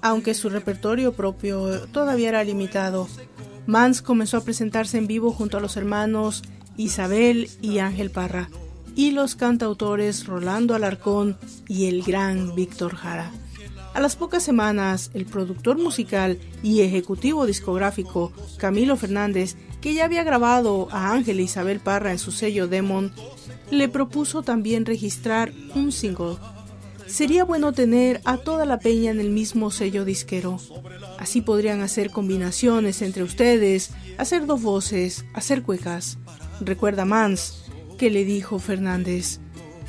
aunque 0.02 0.34
su 0.34 0.48
repertorio 0.48 1.12
propio 1.12 1.82
todavía 1.90 2.30
era 2.30 2.44
limitado. 2.46 3.10
Mans 3.66 4.02
comenzó 4.02 4.38
a 4.38 4.46
presentarse 4.46 4.98
en 4.98 5.08
vivo 5.08 5.34
junto 5.34 5.58
a 5.58 5.60
los 5.60 5.76
hermanos 5.76 6.42
Isabel 6.78 7.50
y 7.62 7.80
Ángel 7.80 8.12
Parra 8.12 8.50
y 8.96 9.12
los 9.12 9.36
cantautores 9.36 10.26
Rolando 10.26 10.74
Alarcón 10.74 11.38
y 11.68 11.88
el 11.88 12.02
gran 12.04 12.56
Víctor 12.56 12.96
Jara. 12.96 13.34
A 13.94 14.00
las 14.00 14.16
pocas 14.16 14.42
semanas, 14.42 15.12
el 15.14 15.26
productor 15.26 15.78
musical 15.78 16.40
y 16.64 16.80
ejecutivo 16.80 17.46
discográfico 17.46 18.32
Camilo 18.58 18.96
Fernández 18.96 19.58
que 19.86 19.94
ya 19.94 20.06
había 20.06 20.24
grabado 20.24 20.88
a 20.90 21.12
Ángel 21.12 21.40
Isabel 21.40 21.80
Parra 21.80 22.12
en 22.12 22.18
su 22.18 22.32
sello 22.32 22.68
Demon, 22.68 23.12
le 23.70 23.88
propuso 23.88 24.42
también 24.42 24.84
registrar 24.84 25.54
un 25.76 25.92
single. 25.92 26.38
Sería 27.06 27.44
bueno 27.44 27.72
tener 27.72 28.20
a 28.26 28.38
toda 28.38 28.66
la 28.66 28.80
peña 28.80 29.12
en 29.12 29.20
el 29.20 29.30
mismo 29.30 29.70
sello 29.70 30.04
disquero. 30.04 30.60
Así 31.20 31.42
podrían 31.42 31.82
hacer 31.82 32.10
combinaciones 32.10 33.04
entre 33.04 33.22
ustedes, 33.22 33.92
hacer 34.18 34.48
dos 34.48 34.64
voces, 34.64 35.24
hacer 35.36 35.62
cuecas. 35.62 36.18
Recuerda 36.62 37.06
Mans, 37.06 37.66
que 38.00 38.10
le 38.10 38.26
dijo 38.26 38.58
Fernández. 38.58 39.40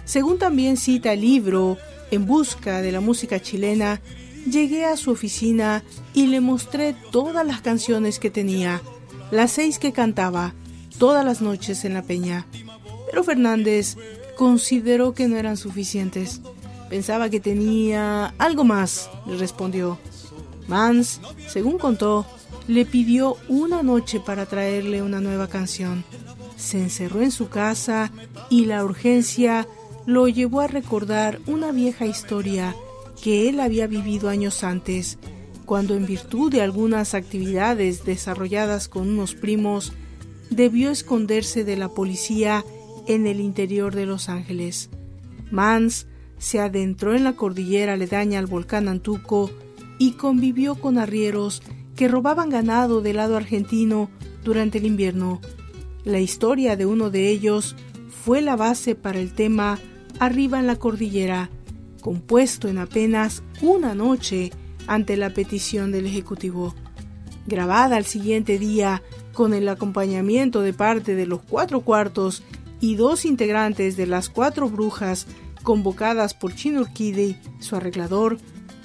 Según 0.04 0.38
también 0.38 0.76
cita 0.76 1.14
el 1.14 1.22
libro 1.22 1.78
en 2.10 2.26
busca 2.26 2.82
de 2.82 2.92
la 2.92 3.00
música 3.00 3.40
chilena, 3.40 4.02
llegué 4.44 4.84
a 4.84 4.98
su 4.98 5.10
oficina 5.10 5.82
y 6.12 6.26
le 6.26 6.42
mostré 6.42 6.94
todas 7.12 7.46
las 7.46 7.62
canciones 7.62 8.18
que 8.18 8.28
tenía, 8.28 8.82
las 9.30 9.52
seis 9.52 9.78
que 9.78 9.92
cantaba, 9.92 10.54
todas 10.98 11.24
las 11.24 11.40
noches 11.40 11.84
en 11.84 11.94
la 11.94 12.02
peña. 12.02 12.46
Pero 13.10 13.24
Fernández 13.24 13.96
consideró 14.36 15.14
que 15.14 15.28
no 15.28 15.36
eran 15.36 15.56
suficientes. 15.56 16.40
Pensaba 16.88 17.30
que 17.30 17.40
tenía 17.40 18.34
algo 18.38 18.64
más, 18.64 19.10
le 19.26 19.36
respondió. 19.36 19.98
Mans, 20.68 21.20
según 21.48 21.78
contó, 21.78 22.26
le 22.68 22.84
pidió 22.84 23.36
una 23.48 23.82
noche 23.82 24.20
para 24.20 24.46
traerle 24.46 25.02
una 25.02 25.20
nueva 25.20 25.48
canción. 25.48 26.04
Se 26.56 26.78
encerró 26.78 27.22
en 27.22 27.30
su 27.30 27.48
casa 27.48 28.10
y 28.50 28.64
la 28.66 28.84
urgencia 28.84 29.66
lo 30.06 30.28
llevó 30.28 30.60
a 30.60 30.68
recordar 30.68 31.40
una 31.46 31.72
vieja 31.72 32.06
historia 32.06 32.74
que 33.22 33.48
él 33.48 33.60
había 33.60 33.86
vivido 33.86 34.28
años 34.28 34.62
antes, 34.62 35.18
cuando 35.66 35.94
en 35.94 36.06
virtud 36.06 36.50
de 36.50 36.62
algunas 36.62 37.14
actividades 37.14 38.04
desarrolladas 38.04 38.88
con 38.88 39.08
unos 39.08 39.34
primos, 39.34 39.92
debió 40.48 40.90
esconderse 40.90 41.64
de 41.64 41.76
la 41.76 41.88
policía 41.88 42.64
en 43.06 43.26
el 43.26 43.40
interior 43.40 43.94
de 43.94 44.06
Los 44.06 44.28
Ángeles. 44.28 44.90
Mans 45.50 46.06
se 46.38 46.60
adentró 46.60 47.14
en 47.14 47.24
la 47.24 47.34
cordillera 47.34 47.94
aledaña 47.94 48.38
al 48.38 48.46
volcán 48.46 48.88
Antuco 48.88 49.50
y 49.98 50.12
convivió 50.12 50.76
con 50.76 50.98
arrieros 50.98 51.62
que 51.96 52.08
robaban 52.08 52.50
ganado 52.50 53.00
del 53.00 53.16
lado 53.16 53.36
argentino 53.36 54.10
durante 54.44 54.78
el 54.78 54.86
invierno. 54.86 55.40
La 56.04 56.20
historia 56.20 56.76
de 56.76 56.86
uno 56.86 57.10
de 57.10 57.28
ellos 57.28 57.74
fue 58.24 58.40
la 58.40 58.54
base 58.54 58.94
para 58.94 59.18
el 59.18 59.32
tema 59.32 59.78
arriba 60.20 60.60
en 60.60 60.66
la 60.66 60.76
cordillera, 60.76 61.50
compuesto 62.00 62.68
en 62.68 62.78
apenas 62.78 63.42
una 63.62 63.94
noche 63.94 64.52
ante 64.86 65.16
la 65.16 65.30
petición 65.30 65.92
del 65.92 66.06
Ejecutivo. 66.06 66.74
Grabada 67.46 67.96
al 67.96 68.04
siguiente 68.04 68.58
día 68.58 69.02
con 69.32 69.54
el 69.54 69.68
acompañamiento 69.68 70.62
de 70.62 70.72
parte 70.72 71.14
de 71.14 71.26
los 71.26 71.40
cuatro 71.42 71.82
cuartos 71.82 72.42
y 72.80 72.96
dos 72.96 73.24
integrantes 73.24 73.96
de 73.96 74.06
las 74.06 74.28
cuatro 74.28 74.68
brujas 74.68 75.26
convocadas 75.62 76.34
por 76.34 76.54
Chino 76.54 76.86
su 77.60 77.76
arreglador, 77.76 78.38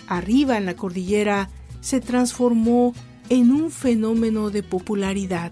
arriba 0.08 0.58
en 0.58 0.66
la 0.66 0.76
cordillera, 0.76 1.50
se 1.80 2.02
transformó 2.02 2.94
en 3.30 3.52
un 3.52 3.72
fenómeno 3.72 4.50
de 4.50 4.64
popularidad, 4.64 5.52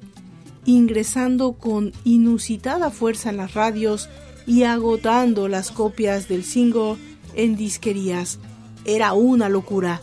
ingresando 0.65 1.53
con 1.53 1.93
inusitada 2.03 2.89
fuerza 2.89 3.29
en 3.29 3.37
las 3.37 3.53
radios 3.53 4.09
y 4.45 4.63
agotando 4.63 5.47
las 5.47 5.71
copias 5.71 6.27
del 6.27 6.43
single 6.43 6.95
en 7.35 7.55
disquerías. 7.55 8.39
Era 8.83 9.13
una 9.13 9.49
locura. 9.49 10.01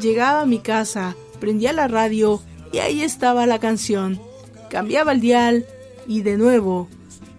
Llegaba 0.00 0.42
a 0.42 0.46
mi 0.46 0.58
casa, 0.58 1.16
prendía 1.40 1.72
la 1.72 1.88
radio 1.88 2.42
y 2.72 2.78
ahí 2.78 3.02
estaba 3.02 3.46
la 3.46 3.58
canción. 3.58 4.20
Cambiaba 4.68 5.12
el 5.12 5.20
dial 5.20 5.66
y 6.06 6.22
de 6.22 6.36
nuevo 6.36 6.88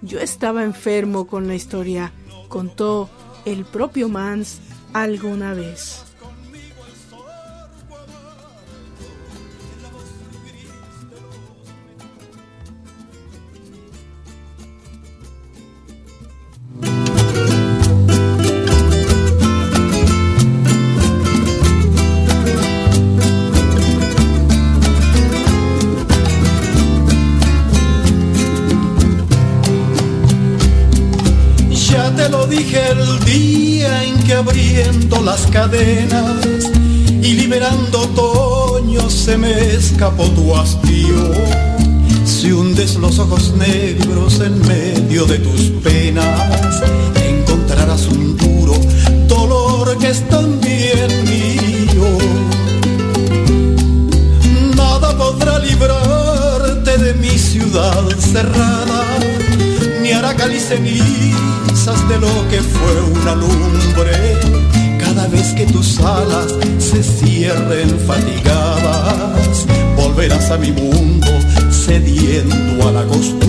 yo 0.02 0.20
estaba 0.20 0.64
enfermo 0.64 1.28
con 1.28 1.48
la 1.48 1.56
historia, 1.56 2.12
contó 2.50 3.10
el 3.46 3.66
propio 3.66 4.10
Mans 4.10 4.60
alguna 4.94 5.54
vez. 5.54 6.07
Abriendo 34.38 35.22
las 35.22 35.48
cadenas 35.48 36.46
y 37.22 37.34
liberando 37.34 38.02
otoño 38.02 39.10
se 39.10 39.38
me 39.38 39.52
escapó 39.74 40.26
tu 40.30 40.56
hastío. 40.56 41.32
Si 42.24 42.52
hundes 42.52 42.96
los 42.96 43.18
ojos 43.20 43.54
negros 43.58 44.40
en 44.40 44.60
medio 44.68 45.26
de 45.26 45.40
tus 45.40 45.62
penas, 45.84 46.82
encontrarás 47.16 48.08
un 48.08 48.38
duro 48.38 48.76
dolor 49.28 49.98
que 49.98 50.10
es 50.10 50.22
también 50.30 51.10
mío. 51.26 52.08
Nada 54.76 55.18
podrá 55.18 55.58
librarte 55.60 56.98
de 56.98 57.14
mi 57.16 57.38
ciudad 57.38 58.04
cerrada, 58.20 58.87
ni 60.80 61.00
de 62.10 62.20
lo 62.20 62.50
que 62.50 62.62
fue 62.62 63.02
una 63.22 63.36
lumbre. 63.36 64.38
Cada 65.00 65.28
vez 65.28 65.54
que 65.54 65.66
tus 65.66 66.00
alas 66.00 66.54
se 66.80 67.02
cierren 67.02 67.98
fatigadas, 68.06 69.66
volverás 69.96 70.52
a 70.52 70.58
mi 70.58 70.72
mundo 70.72 71.28
cediendo 71.72 72.88
a 72.88 72.92
la 72.92 73.04
costumbre. 73.06 73.40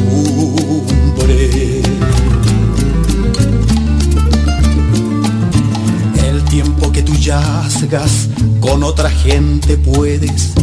El 6.29 6.45
tiempo 6.45 6.91
que 6.93 7.03
tú 7.03 7.15
yazgas 7.15 8.29
con 8.61 8.83
otra 8.83 9.11
gente 9.11 9.77
puedes 9.77 10.58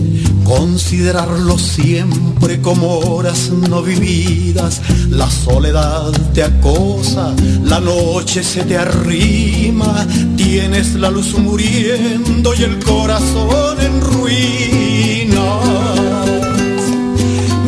considerarlo 0.46 1.58
siempre 1.58 2.62
como 2.62 3.00
horas 3.00 3.50
no 3.50 3.82
vividas. 3.82 4.82
La 5.10 5.30
soledad 5.30 6.12
te 6.34 6.44
acosa, 6.44 7.34
la 7.64 7.80
noche 7.82 8.44
se 8.44 8.64
te 8.64 8.78
arrima, 8.78 10.08
tienes 10.38 10.94
la 10.94 11.10
luz 11.10 11.38
muriendo 11.38 12.54
y 12.54 12.64
el 12.64 12.82
corazón 12.84 13.82
en 13.82 14.00
ruinas. 14.00 15.36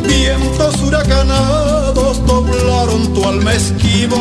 Vientos 0.07 0.81
huracanados 0.83 2.25
doblaron 2.25 3.13
tu 3.13 3.25
alma 3.25 3.53
esquiva, 3.53 4.17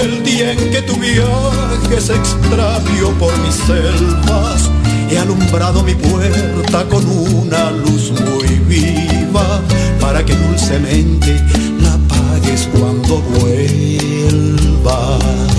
el 0.00 0.22
día 0.22 0.52
en 0.52 0.70
que 0.70 0.82
tu 0.82 0.94
viaje 0.96 2.00
se 2.00 2.14
extravió 2.14 3.10
por 3.18 3.36
mis 3.38 3.54
selvas 3.54 4.70
He 5.12 5.18
alumbrado 5.18 5.82
mi 5.82 5.94
puerta 5.94 6.88
con 6.88 7.06
una 7.06 7.70
luz 7.70 8.10
muy 8.12 8.48
viva 8.60 9.60
para 10.00 10.24
que 10.24 10.34
dulcemente 10.34 11.38
la 11.82 11.92
apagues 11.92 12.66
cuando 12.72 13.20
vuelvas. 13.20 15.51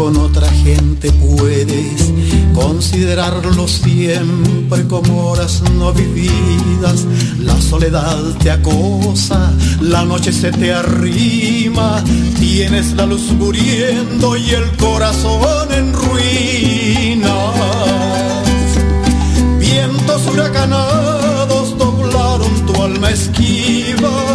Con 0.00 0.16
otra 0.16 0.48
gente 0.48 1.12
puedes 1.12 2.10
considerarlo 2.54 3.68
siempre 3.68 4.86
como 4.88 5.28
horas 5.28 5.62
no 5.74 5.92
vividas. 5.92 7.04
La 7.38 7.60
soledad 7.60 8.18
te 8.42 8.50
acosa, 8.50 9.52
la 9.82 10.02
noche 10.06 10.32
se 10.32 10.52
te 10.52 10.72
arrima, 10.72 12.02
tienes 12.38 12.94
la 12.94 13.04
luz 13.04 13.30
muriendo 13.32 14.38
y 14.38 14.50
el 14.52 14.74
corazón 14.78 15.70
en 15.70 15.92
ruinas. 15.92 17.54
Vientos 19.58 20.26
huracanados 20.32 21.76
doblaron 21.76 22.66
tu 22.66 22.82
alma 22.82 23.10
esquiva 23.10 24.29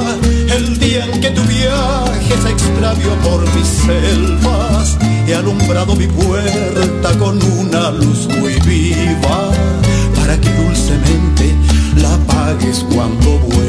extravió 2.76 3.16
por 3.24 3.42
mis 3.56 3.68
selvas, 3.68 4.98
he 5.28 5.34
alumbrado 5.34 5.96
mi 5.96 6.08
puerta 6.08 7.18
con 7.18 7.42
una 7.60 7.92
luz 7.92 8.28
muy 8.40 8.54
viva, 8.62 9.52
para 10.16 10.40
que 10.40 10.50
dulcemente 10.52 11.56
la 12.02 12.14
apagues 12.16 12.86
cuando 12.94 13.40
vuelva. 13.40 13.66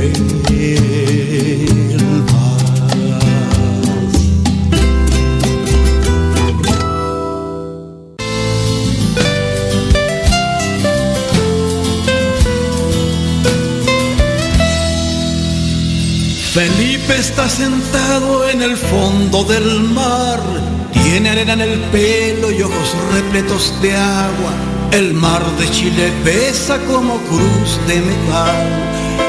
Está 17.36 17.50
sentado 17.50 18.48
en 18.48 18.62
el 18.62 18.78
fondo 18.78 19.44
del 19.44 19.82
mar, 19.90 20.40
tiene 20.90 21.28
arena 21.28 21.52
en 21.52 21.60
el 21.60 21.80
pelo 21.90 22.50
y 22.50 22.62
ojos 22.62 22.96
repletos 23.12 23.74
de 23.82 23.94
agua. 23.94 24.52
El 24.90 25.12
mar 25.12 25.44
de 25.58 25.70
Chile 25.70 26.10
pesa 26.24 26.78
como 26.86 27.18
cruz 27.18 27.78
de 27.88 28.00
metal 28.00 28.66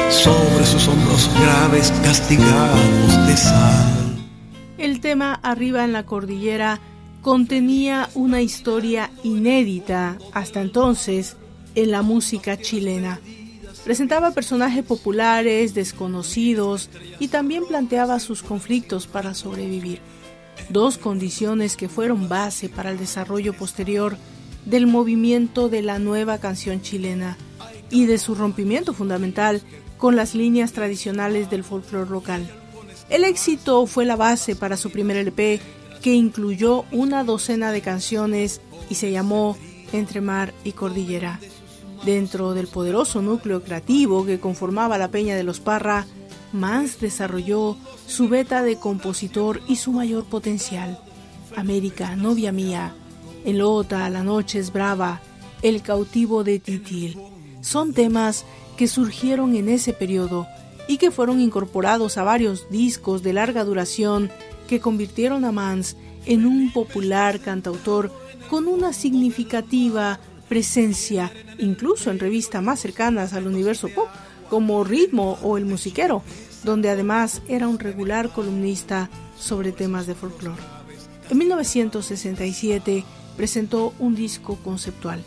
sobre 0.08 0.64
sus 0.64 0.88
hombros 0.88 1.30
graves 1.38 1.92
castigados 2.02 3.26
de 3.26 3.36
sal. 3.36 4.16
El 4.78 5.00
tema 5.00 5.34
Arriba 5.42 5.84
en 5.84 5.92
la 5.92 6.06
cordillera 6.06 6.80
contenía 7.20 8.08
una 8.14 8.40
historia 8.40 9.10
inédita 9.22 10.16
hasta 10.32 10.62
entonces 10.62 11.36
en 11.74 11.90
la 11.90 12.00
música 12.00 12.56
chilena 12.56 13.20
Presentaba 13.88 14.32
personajes 14.32 14.84
populares, 14.84 15.72
desconocidos 15.72 16.90
y 17.18 17.28
también 17.28 17.64
planteaba 17.66 18.20
sus 18.20 18.42
conflictos 18.42 19.06
para 19.06 19.32
sobrevivir. 19.32 20.00
Dos 20.68 20.98
condiciones 20.98 21.74
que 21.74 21.88
fueron 21.88 22.28
base 22.28 22.68
para 22.68 22.90
el 22.90 22.98
desarrollo 22.98 23.54
posterior 23.54 24.18
del 24.66 24.86
movimiento 24.86 25.70
de 25.70 25.80
la 25.80 25.98
nueva 25.98 26.36
canción 26.36 26.82
chilena 26.82 27.38
y 27.88 28.04
de 28.04 28.18
su 28.18 28.34
rompimiento 28.34 28.92
fundamental 28.92 29.62
con 29.96 30.16
las 30.16 30.34
líneas 30.34 30.74
tradicionales 30.74 31.48
del 31.48 31.64
folclore 31.64 32.10
local. 32.10 32.46
El 33.08 33.24
éxito 33.24 33.86
fue 33.86 34.04
la 34.04 34.16
base 34.16 34.54
para 34.54 34.76
su 34.76 34.90
primer 34.90 35.16
LP 35.16 35.62
que 36.02 36.12
incluyó 36.12 36.84
una 36.92 37.24
docena 37.24 37.72
de 37.72 37.80
canciones 37.80 38.60
y 38.90 38.96
se 38.96 39.10
llamó 39.12 39.56
Entre 39.94 40.20
Mar 40.20 40.52
y 40.62 40.72
Cordillera. 40.72 41.40
Dentro 42.04 42.54
del 42.54 42.68
poderoso 42.68 43.22
núcleo 43.22 43.62
creativo 43.62 44.24
que 44.24 44.40
conformaba 44.40 44.98
la 44.98 45.10
Peña 45.10 45.36
de 45.36 45.42
los 45.42 45.60
Parra, 45.60 46.06
Mans 46.52 47.00
desarrolló 47.00 47.76
su 48.06 48.28
beta 48.28 48.62
de 48.62 48.76
compositor 48.76 49.60
y 49.68 49.76
su 49.76 49.92
mayor 49.92 50.24
potencial. 50.24 50.98
América, 51.56 52.16
novia 52.16 52.52
mía, 52.52 52.94
Elota, 53.44 54.08
La 54.08 54.22
noche 54.22 54.58
es 54.58 54.72
brava, 54.72 55.20
El 55.62 55.82
cautivo 55.82 56.44
de 56.44 56.58
Titil. 56.58 57.18
Son 57.60 57.92
temas 57.92 58.44
que 58.76 58.88
surgieron 58.88 59.56
en 59.56 59.68
ese 59.68 59.92
periodo 59.92 60.46
y 60.86 60.96
que 60.96 61.10
fueron 61.10 61.40
incorporados 61.40 62.16
a 62.16 62.22
varios 62.22 62.70
discos 62.70 63.22
de 63.22 63.32
larga 63.32 63.64
duración 63.64 64.30
que 64.68 64.80
convirtieron 64.80 65.44
a 65.44 65.52
Mans 65.52 65.96
en 66.24 66.46
un 66.46 66.72
popular 66.72 67.40
cantautor 67.40 68.12
con 68.48 68.66
una 68.68 68.92
significativa 68.92 70.20
presencia 70.48 71.32
incluso 71.58 72.10
en 72.10 72.18
revistas 72.18 72.62
más 72.62 72.80
cercanas 72.80 73.32
al 73.32 73.46
universo 73.46 73.88
pop, 73.88 74.08
como 74.48 74.82
Ritmo 74.84 75.38
o 75.42 75.58
El 75.58 75.66
Musiquero, 75.66 76.22
donde 76.64 76.88
además 76.88 77.42
era 77.48 77.68
un 77.68 77.78
regular 77.78 78.30
columnista 78.30 79.10
sobre 79.38 79.72
temas 79.72 80.06
de 80.06 80.14
folclore. 80.14 80.62
En 81.30 81.38
1967 81.38 83.04
presentó 83.36 83.92
un 83.98 84.14
disco 84.14 84.56
conceptual, 84.64 85.22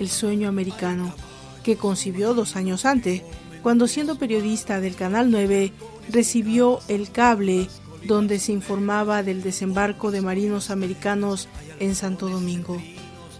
El 0.00 0.08
Sueño 0.08 0.48
Americano, 0.48 1.14
que 1.62 1.76
concibió 1.76 2.34
dos 2.34 2.56
años 2.56 2.84
antes, 2.84 3.22
cuando 3.62 3.86
siendo 3.86 4.18
periodista 4.18 4.80
del 4.80 4.94
Canal 4.94 5.30
9 5.30 5.72
recibió 6.10 6.80
el 6.88 7.10
cable 7.10 7.68
donde 8.04 8.38
se 8.38 8.52
informaba 8.52 9.22
del 9.22 9.42
desembarco 9.42 10.10
de 10.10 10.20
marinos 10.20 10.70
americanos 10.70 11.48
en 11.80 11.94
Santo 11.94 12.28
Domingo. 12.28 12.80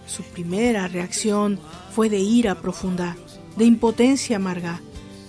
Su 0.07 0.23
primera 0.23 0.87
reacción 0.87 1.59
fue 1.93 2.09
de 2.09 2.19
ira 2.19 2.55
profunda, 2.55 3.15
de 3.57 3.65
impotencia 3.65 4.37
amarga. 4.37 4.81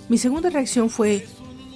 Mi 0.08 0.18
segunda 0.18 0.48
reacción 0.48 0.88
fue, 0.88 1.26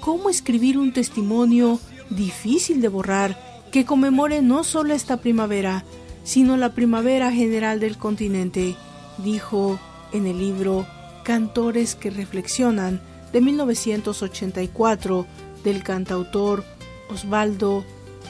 ¿cómo 0.01 0.31
escribir 0.31 0.79
un 0.79 0.93
testimonio 0.93 1.81
difícil 2.11 2.81
de 2.81 2.89
borrar 2.89 3.37
que 3.73 3.85
conmemore 3.85 4.41
no 4.41 4.65
solo 4.65 4.95
esta 4.95 5.19
primavera, 5.19 5.85
sino 6.25 6.57
la 6.57 6.75
primavera 6.75 7.33
general 7.33 7.81
del 7.81 7.99
continente? 7.99 8.77
dijo 9.19 9.79
en 10.13 10.27
el 10.27 10.39
libro 10.39 10.87
Cantores 11.25 11.95
que 11.95 12.11
Reflexionan 12.11 13.01
de 13.33 13.41
1984 13.41 15.27
del 15.65 15.83
cantautor 15.83 16.65
Osvaldo 17.11 17.85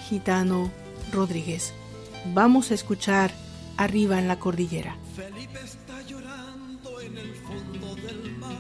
Gitano 0.09 0.71
Rodríguez. 1.13 1.73
Vamos 2.35 2.71
a 2.71 2.75
escuchar 2.75 3.33
arriba 3.83 4.19
en 4.19 4.29
la 4.29 4.39
cordillera. 4.39 4.97
Felipe 5.17 5.59
está 5.65 6.01
llorando 6.03 7.01
en 7.01 7.19
el 7.19 7.35
fondo 7.35 7.95
del 7.97 8.37
mar. 8.39 8.53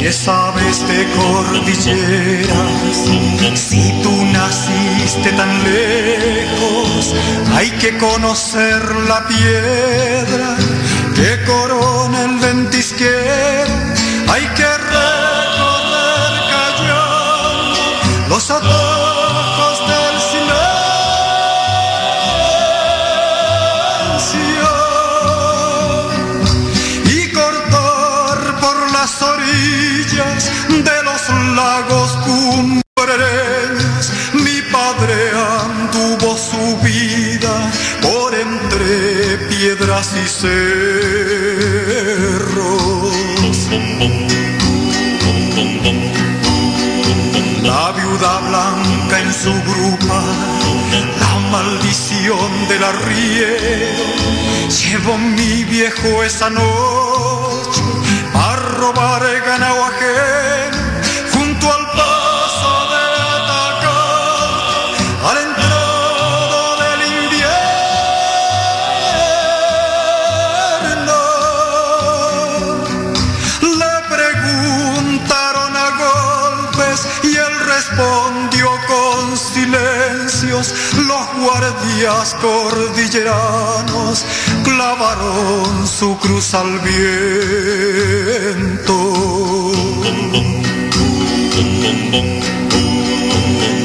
¿Qué 0.00 0.12
sabes 0.12 0.86
de 0.88 1.06
cordilleras? 1.12 2.96
Si 3.54 3.92
tú 4.02 4.24
naciste 4.26 5.32
tan 5.32 5.62
lejos, 5.62 7.14
hay 7.54 7.70
que 7.72 7.96
conocer 7.98 8.82
la 9.08 9.26
piedra 9.26 10.56
que 11.14 11.44
corona 11.44 12.24
el 12.24 12.38
ventisquero. 12.38 13.72
Hay 14.28 14.42
que 14.56 14.66
recorrer 14.66 16.32
callando 16.50 18.28
los 18.28 18.50
atajos 18.50 18.83
lagos 31.54 32.10
cumbreños. 32.24 34.12
Mi 34.34 34.60
padre 34.72 35.14
anduvo 35.62 36.36
su 36.36 36.76
vida 36.82 37.70
por 38.02 38.34
entre 38.34 39.38
piedras 39.48 40.12
y 40.24 40.28
cerros. 40.28 41.24
La 47.62 47.92
viuda 47.92 48.38
blanca 48.48 49.20
en 49.20 49.32
su 49.32 49.52
grupa, 49.70 50.20
la 51.20 51.34
maldición 51.50 52.68
del 52.68 52.84
arriero, 52.84 54.04
llevó 54.68 55.16
mi 55.18 55.64
viejo 55.64 56.22
esa 56.22 56.50
noche 56.50 57.82
a 58.34 58.56
robar 58.78 59.23
cordilleranos 82.40 84.26
clavaron 84.62 85.86
su 85.86 86.18
cruz 86.18 86.52
al 86.52 86.78
viento. 86.80 86.92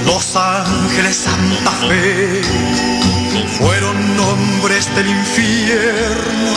Los 0.05 0.35
ángeles 0.35 1.15
Santa 1.15 1.71
Fe 1.87 2.41
fueron 3.57 4.17
nombres 4.17 4.93
del 4.95 5.07
infierno. 5.07 6.53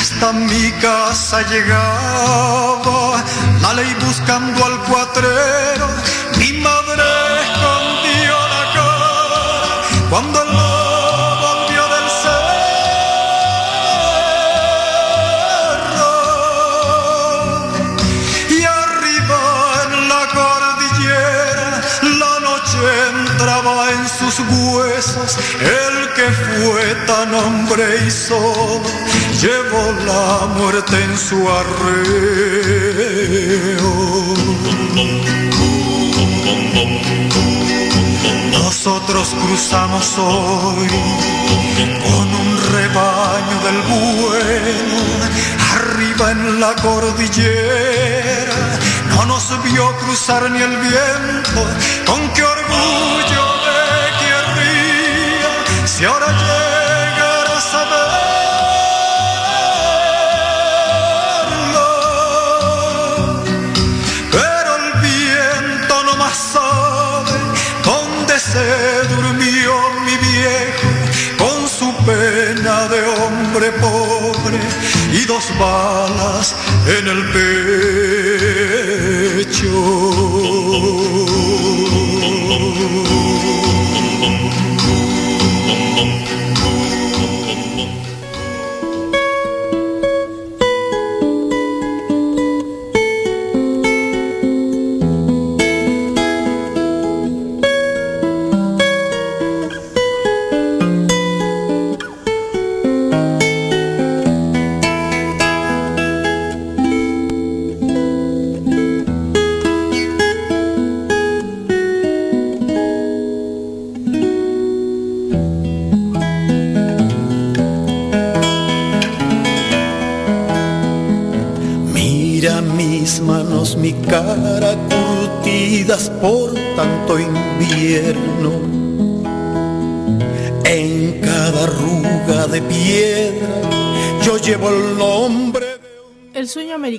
Hasta 0.00 0.32
mi 0.32 0.70
casa 0.80 1.42
llegaba 1.48 3.24
la 3.62 3.74
ley 3.74 3.96
buscando 4.06 4.64
al 4.64 4.78
cuatrero. 4.84 5.88
Mi 6.38 6.52
madre 6.58 7.02
escondió 7.42 8.32
la 8.48 8.72
cara 8.74 9.14
cuando 10.08 10.43
El 25.16 26.12
que 26.14 26.28
fue 26.32 26.94
tan 27.06 27.32
hombre 27.32 27.84
y 28.04 28.10
solo 28.10 28.82
llevó 29.40 29.92
la 30.04 30.46
muerte 30.58 31.04
en 31.04 31.16
su 31.16 31.48
arreo. 31.48 32.64
Nosotros 38.50 39.36
cruzamos 39.40 40.18
hoy 40.18 40.88
con 42.02 42.34
un 42.34 42.58
rebaño 42.72 43.56
del 43.66 43.80
bueno, 43.82 44.98
arriba 45.74 46.32
en 46.32 46.58
la 46.58 46.74
cordillera. 46.74 48.56
No 49.10 49.26
nos 49.26 49.62
vio 49.62 49.96
cruzar 49.98 50.50
ni 50.50 50.60
el 50.60 50.76
viento, 50.76 51.64
con 52.04 52.28
qué 52.32 52.42
orgullo 52.42 53.43
si 56.04 56.06
ahora 56.06 56.26
llegara 56.26 57.56
a 57.56 57.60
saberlo. 57.72 58.24
Pero 64.30 64.70
el 64.80 64.86
viento 65.00 65.94
no 66.04 66.14
más 66.16 66.36
sabe 66.52 67.32
dónde 67.84 68.34
se 68.38 68.68
durmió 69.14 69.72
mi 70.06 70.16
viejo 70.28 70.88
con 71.38 71.58
su 71.68 71.88
pena 72.04 72.76
de 72.88 73.00
hombre 73.22 73.72
pobre 73.72 74.58
y 75.10 75.24
dos 75.24 75.44
balas 75.58 76.54
en 76.98 77.08
el 77.08 77.20
pecho. 77.32 77.64
Bum. 85.96 86.43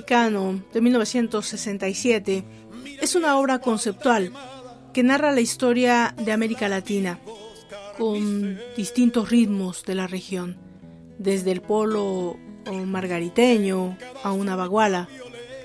De 0.06 0.80
1967 0.80 2.44
es 3.00 3.16
una 3.16 3.38
obra 3.38 3.58
conceptual 3.58 4.32
que 4.92 5.02
narra 5.02 5.32
la 5.32 5.40
historia 5.40 6.14
de 6.16 6.30
América 6.30 6.68
Latina 6.68 7.18
con 7.98 8.56
distintos 8.76 9.30
ritmos 9.30 9.82
de 9.82 9.96
la 9.96 10.06
región, 10.06 10.58
desde 11.18 11.50
el 11.50 11.60
polo 11.60 12.36
margariteño 12.86 13.98
a 14.22 14.30
una 14.30 14.54
baguala. 14.54 15.08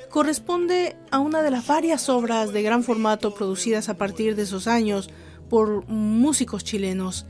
Corresponde 0.10 0.98
a 1.12 1.20
una 1.20 1.44
de 1.44 1.52
las 1.52 1.68
varias 1.68 2.10
obras 2.10 2.52
de 2.52 2.64
gran 2.64 2.84
formato 2.84 3.36
producidas 3.36 3.90
a 3.90 3.98
partir 3.98 4.36
de 4.36 4.42
esos 4.42 4.66
años 4.66 5.12
por 5.52 5.88
músicos 5.88 6.64
chilenos. 6.64 7.28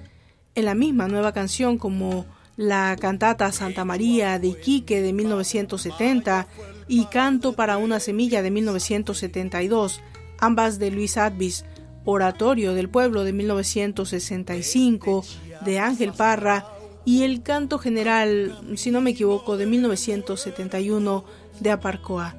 En 0.55 0.63
la 0.63 0.75
misma 0.75 1.09
nueva 1.09 1.33
canción 1.33 1.77
como 1.77 2.25
la 2.57 2.95
cantata 2.99 3.51
Santa 3.51 3.85
María 3.85 4.39
de 4.39 4.49
Iquique 4.49 5.01
de 5.01 5.13
1970 5.13 6.47
y 6.87 7.05
Canto 7.05 7.53
para 7.53 7.77
una 7.77 7.99
semilla 7.99 8.41
de 8.41 8.51
1972, 8.51 10.01
ambas 10.39 10.77
de 10.79 10.91
Luis 10.91 11.17
Advis, 11.17 11.65
Oratorio 12.03 12.73
del 12.73 12.89
Pueblo 12.89 13.23
de 13.23 13.33
1965 13.33 15.23
de 15.63 15.79
Ángel 15.79 16.13
Parra 16.13 16.65
y 17.05 17.23
el 17.23 17.43
Canto 17.43 17.77
General, 17.77 18.59
si 18.75 18.91
no 18.91 19.01
me 19.01 19.11
equivoco, 19.11 19.57
de 19.57 19.65
1971 19.65 21.25
de 21.59 21.71
Aparcoa. 21.71 22.35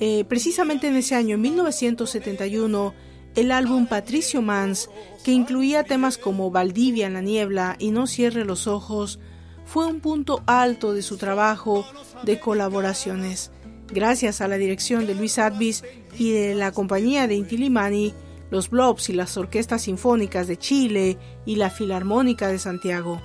Eh, 0.00 0.24
precisamente 0.26 0.88
en 0.88 0.96
ese 0.96 1.14
año, 1.14 1.34
en 1.34 1.42
1971, 1.42 2.94
el 3.36 3.52
álbum 3.52 3.86
Patricio 3.86 4.42
Mans, 4.42 4.90
que 5.24 5.32
incluía 5.32 5.84
temas 5.84 6.18
como 6.18 6.50
Valdivia 6.50 7.06
en 7.06 7.14
la 7.14 7.20
niebla 7.20 7.76
y 7.78 7.90
No 7.90 8.06
cierre 8.06 8.44
los 8.44 8.66
ojos, 8.66 9.20
fue 9.64 9.86
un 9.86 10.00
punto 10.00 10.42
alto 10.46 10.92
de 10.92 11.02
su 11.02 11.16
trabajo 11.16 11.86
de 12.24 12.40
colaboraciones. 12.40 13.52
Gracias 13.92 14.40
a 14.40 14.48
la 14.48 14.56
dirección 14.56 15.06
de 15.06 15.14
Luis 15.14 15.38
Advis 15.38 15.84
y 16.18 16.32
de 16.32 16.54
la 16.54 16.72
compañía 16.72 17.26
de 17.26 17.36
Intilimani, 17.36 18.14
los 18.50 18.68
Blobs 18.68 19.10
y 19.10 19.12
las 19.12 19.36
orquestas 19.36 19.82
sinfónicas 19.82 20.48
de 20.48 20.56
Chile 20.56 21.18
y 21.46 21.56
la 21.56 21.70
Filarmónica 21.70 22.48
de 22.48 22.58
Santiago. 22.58 23.20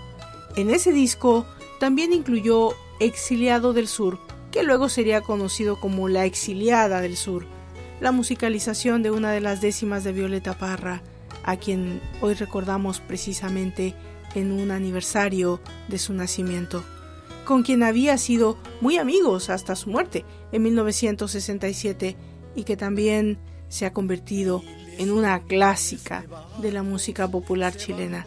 En 0.55 0.69
ese 0.69 0.91
disco 0.91 1.45
también 1.79 2.13
incluyó 2.13 2.73
Exiliado 2.99 3.73
del 3.73 3.87
Sur, 3.87 4.19
que 4.51 4.63
luego 4.63 4.87
sería 4.87 5.21
conocido 5.21 5.79
como 5.79 6.07
La 6.07 6.25
Exiliada 6.25 7.01
del 7.01 7.17
Sur, 7.17 7.45
la 7.99 8.11
musicalización 8.11 9.03
de 9.03 9.11
una 9.11 9.31
de 9.31 9.41
las 9.41 9.61
décimas 9.61 10.03
de 10.03 10.11
Violeta 10.11 10.57
Parra, 10.57 11.01
a 11.43 11.57
quien 11.57 12.01
hoy 12.21 12.33
recordamos 12.33 12.99
precisamente 12.99 13.93
en 14.33 14.51
un 14.51 14.71
aniversario 14.71 15.61
de 15.87 15.97
su 15.97 16.13
nacimiento, 16.13 16.83
con 17.45 17.63
quien 17.63 17.83
había 17.83 18.17
sido 18.17 18.57
muy 18.81 18.97
amigos 18.97 19.49
hasta 19.49 19.75
su 19.75 19.89
muerte 19.89 20.25
en 20.51 20.63
1967 20.63 22.15
y 22.55 22.63
que 22.63 22.75
también 22.75 23.37
se 23.69 23.85
ha 23.85 23.93
convertido 23.93 24.63
en 24.97 25.11
una 25.11 25.41
clásica 25.43 26.25
de 26.61 26.71
la 26.71 26.83
música 26.83 27.29
popular 27.29 27.75
chilena. 27.75 28.25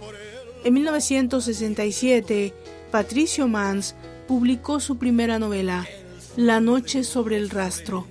En 0.65 0.75
1967, 0.75 2.55
Patricio 2.91 3.49
Mans 3.49 3.95
publicó 4.27 4.81
su 4.81 4.99
primera 4.99 5.39
novela, 5.39 5.87
La 6.37 6.61
noche 6.61 7.05
sobre 7.05 7.37
el 7.37 7.51
rastro, 7.51 8.07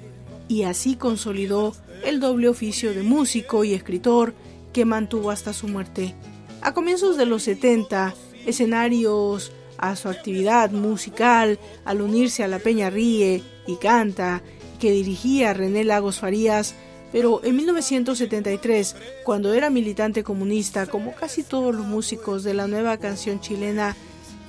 y 0.47 0.63
así 0.63 0.95
consolidó 0.95 1.75
el 2.05 2.19
doble 2.19 2.49
oficio 2.49 2.93
de 2.93 3.03
músico 3.03 3.63
y 3.63 3.73
escritor 3.73 4.33
que 4.73 4.85
mantuvo 4.85 5.31
hasta 5.31 5.53
su 5.53 5.67
muerte. 5.67 6.15
A 6.61 6.73
comienzos 6.73 7.17
de 7.17 7.25
los 7.25 7.43
70, 7.43 8.13
escenarios 8.45 9.51
a 9.77 9.95
su 9.95 10.09
actividad 10.09 10.71
musical 10.71 11.59
al 11.85 12.01
unirse 12.01 12.43
a 12.43 12.47
la 12.47 12.59
Peña 12.59 12.89
Ríe 12.89 13.43
y 13.67 13.75
Canta, 13.75 14.41
que 14.79 14.91
dirigía 14.91 15.53
René 15.53 15.83
Lagos 15.83 16.19
Farías, 16.19 16.75
pero 17.11 17.41
en 17.43 17.55
1973, 17.55 18.95
cuando 19.23 19.53
era 19.53 19.69
militante 19.69 20.23
comunista, 20.23 20.87
como 20.87 21.13
casi 21.13 21.43
todos 21.43 21.73
los 21.73 21.85
músicos 21.85 22.43
de 22.43 22.53
la 22.53 22.67
nueva 22.67 22.97
canción 22.97 23.39
chilena, 23.39 23.95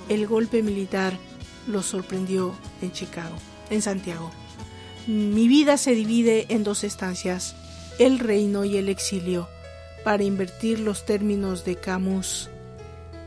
el 0.09 0.27
golpe 0.27 0.61
militar 0.61 1.13
los 1.67 1.85
sorprendió 1.85 2.53
en 2.81 2.91
Chicago, 2.91 3.35
en 3.69 3.81
Santiago. 3.81 4.31
Mi 5.09 5.47
vida 5.47 5.77
se 5.77 5.95
divide 5.95 6.45
en 6.49 6.63
dos 6.63 6.83
estancias, 6.83 7.55
el 7.97 8.19
reino 8.19 8.63
y 8.63 8.77
el 8.77 8.89
exilio. 8.89 9.49
para 10.03 10.23
invertir 10.23 10.79
los 10.79 11.03
términos 11.03 11.65
de 11.65 11.77
Camus. 11.77 12.51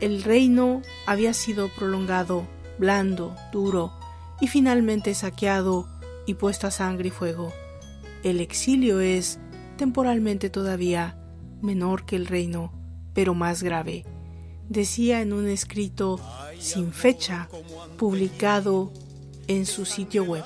El 0.00 0.22
reino 0.22 0.80
había 1.06 1.34
sido 1.34 1.68
prolongado, 1.68 2.46
blando, 2.78 3.34
duro, 3.50 3.92
y 4.40 4.46
finalmente 4.46 5.12
saqueado 5.14 5.88
y 6.24 6.34
puesto 6.34 6.68
a 6.68 6.70
sangre 6.70 7.08
y 7.08 7.10
fuego. 7.10 7.52
El 8.22 8.40
exilio 8.40 9.00
es, 9.00 9.40
temporalmente 9.76 10.50
todavía, 10.50 11.18
menor 11.62 12.06
que 12.06 12.14
el 12.14 12.26
reino, 12.26 12.72
pero 13.12 13.34
más 13.34 13.64
grave, 13.64 14.04
decía 14.68 15.20
en 15.20 15.32
un 15.32 15.48
escrito 15.48 16.20
sin 16.60 16.92
fecha, 16.92 17.48
publicado 17.98 18.92
en 19.48 19.66
su 19.66 19.84
sitio 19.84 20.22
web. 20.22 20.44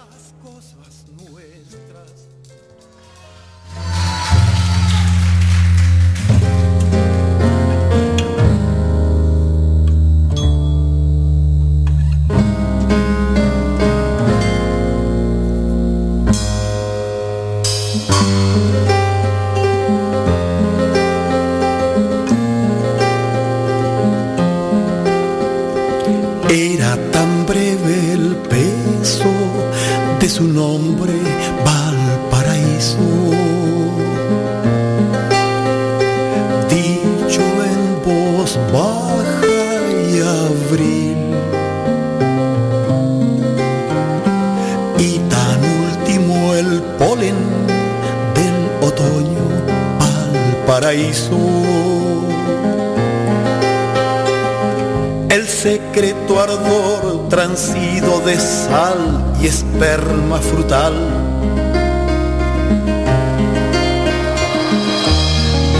Esperma 59.46 60.38
frutal. 60.38 60.92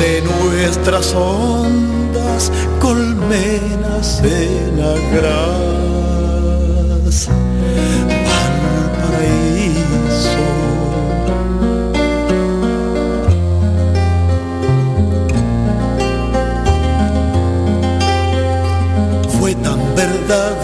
De 0.01 0.23
nuestras 0.23 1.13
ondas, 1.15 2.53
colmenas 2.81 4.23
en 4.23 4.81
agras, 4.81 6.09
al 8.39 8.57
paraíso. 9.01 10.47
Fue 19.41 19.55
tan 19.57 19.81
verdad 19.97 20.55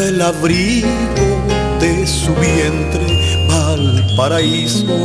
el 0.00 0.20
abrigo 0.22 0.88
de 1.78 2.06
su 2.06 2.34
vientre 2.34 3.06
Valparaíso. 3.48 5.04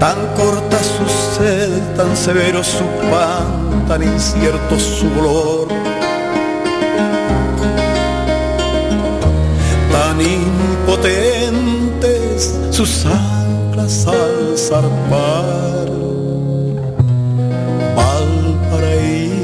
Tan 0.00 0.16
corta 0.36 0.78
su 0.78 1.06
sed, 1.36 1.70
tan 1.96 2.16
severo 2.16 2.62
su 2.64 2.84
pan, 3.10 3.84
tan 3.88 4.02
incierto 4.02 4.78
su 4.78 5.08
dolor. 5.10 5.68
Tan 9.92 10.20
impotentes 10.20 11.60
sus 12.70 13.06
anclas 13.06 14.06
al 14.06 14.58
zarpar. 14.58 15.86
cargo 18.66 19.35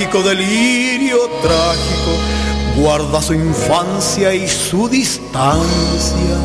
mágico 0.00 0.22
delirio 0.22 1.18
trágico, 1.42 2.12
guarda 2.76 3.20
su 3.20 3.34
infancia 3.34 4.34
y 4.34 4.48
su 4.48 4.88
distancia 4.88 6.38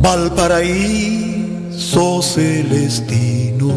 Valparaíso 0.00 2.22
celestino. 2.22 3.68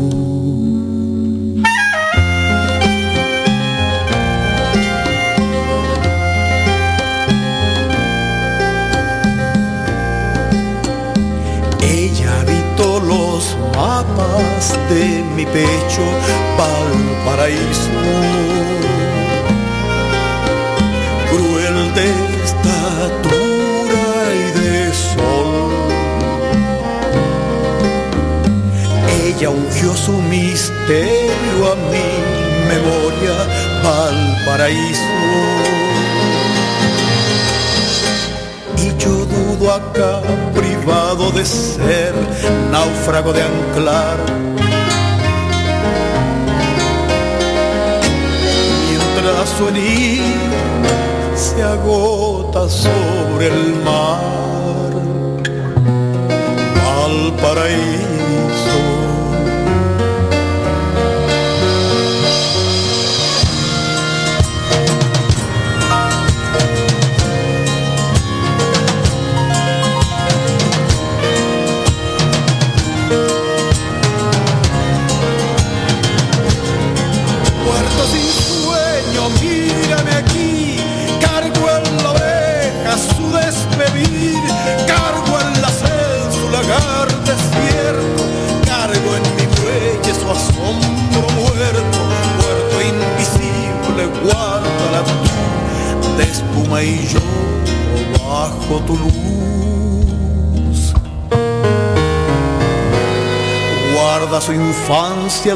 Ella 11.82 12.40
habitó 12.40 13.02
los 13.02 13.58
mapas 13.76 14.80
de 14.90 15.26
mi 15.36 15.46
pecho, 15.46 16.04
Valparaíso. 16.60 17.90
Cruel 21.30 21.94
de 21.94 22.08
estatura 22.44 24.06
y 24.34 24.60
de 24.60 24.94
sol 24.94 25.70
ella 29.30 29.50
ungió 29.52 29.96
su 29.96 30.14
misterio 30.14 31.72
a 31.72 31.76
mi 31.92 32.10
memoria, 32.68 33.36
Valparaíso. 33.84 35.02
Y 38.78 39.02
yo 39.02 39.26
dudo 39.26 39.74
acá, 39.74 40.22
privado 40.54 41.32
de 41.32 41.46
ser 41.46 42.14
náufrago 42.72 43.32
de 43.32 43.44
anclar. 43.44 44.18
Mientras 49.22 49.50
su 49.50 49.68
herida 49.68 51.36
se 51.36 51.62
agota 51.62 52.70
sobre 52.70 53.48
el 53.48 53.76
mar, 53.84 54.94
Valparaíso. 56.86 58.19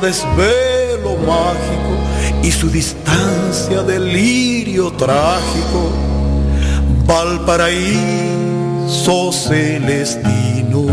Desvelo 0.03 1.17
mágico 1.25 1.95
y 2.43 2.51
su 2.51 2.69
distancia 2.69 3.81
delirio 3.83 4.91
trágico. 4.91 5.91
Valparaíso 7.07 9.31
celestino. 9.31 10.83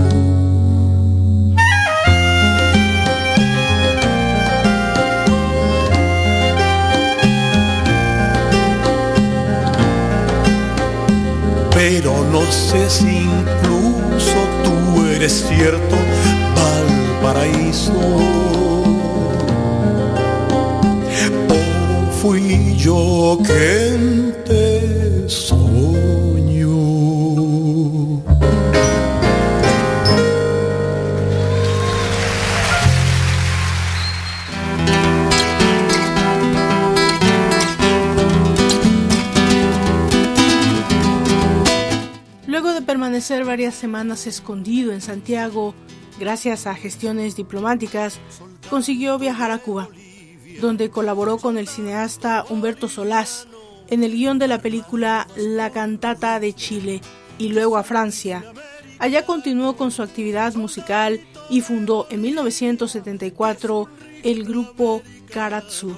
pero 11.75 12.25
no 12.31 12.43
sé 12.53 12.89
si 12.91 13.09
incluso 13.09 14.37
tú 14.63 15.07
eres 15.07 15.47
cierto, 15.49 15.97
Valparaíso. 16.55 18.40
Semanas 43.81 44.27
escondido 44.27 44.93
en 44.93 45.01
Santiago, 45.01 45.75
gracias 46.19 46.67
a 46.67 46.75
gestiones 46.75 47.35
diplomáticas, 47.35 48.21
consiguió 48.69 49.19
viajar 49.19 49.51
a 49.51 49.59
Cuba, 49.59 49.89
donde 50.61 50.91
colaboró 50.91 51.39
con 51.39 51.57
el 51.57 51.67
cineasta 51.67 52.45
Humberto 52.51 52.89
Solás 52.89 53.49
en 53.89 54.05
el 54.05 54.13
guion 54.13 54.39
de 54.39 54.49
la 54.49 54.61
película 54.61 55.27
La 55.35 55.71
Cantata 55.71 56.39
de 56.39 56.53
Chile 56.53 57.01
y 57.39 57.49
luego 57.49 57.79
a 57.79 57.83
Francia. 57.83 58.45
Allá 58.99 59.25
continuó 59.25 59.77
con 59.77 59.91
su 59.91 60.03
actividad 60.03 60.55
musical 60.55 61.19
y 61.49 61.63
fundó 61.63 62.07
en 62.11 62.21
1974 62.21 63.89
el 64.23 64.45
grupo 64.45 65.01
Karatsu, 65.33 65.97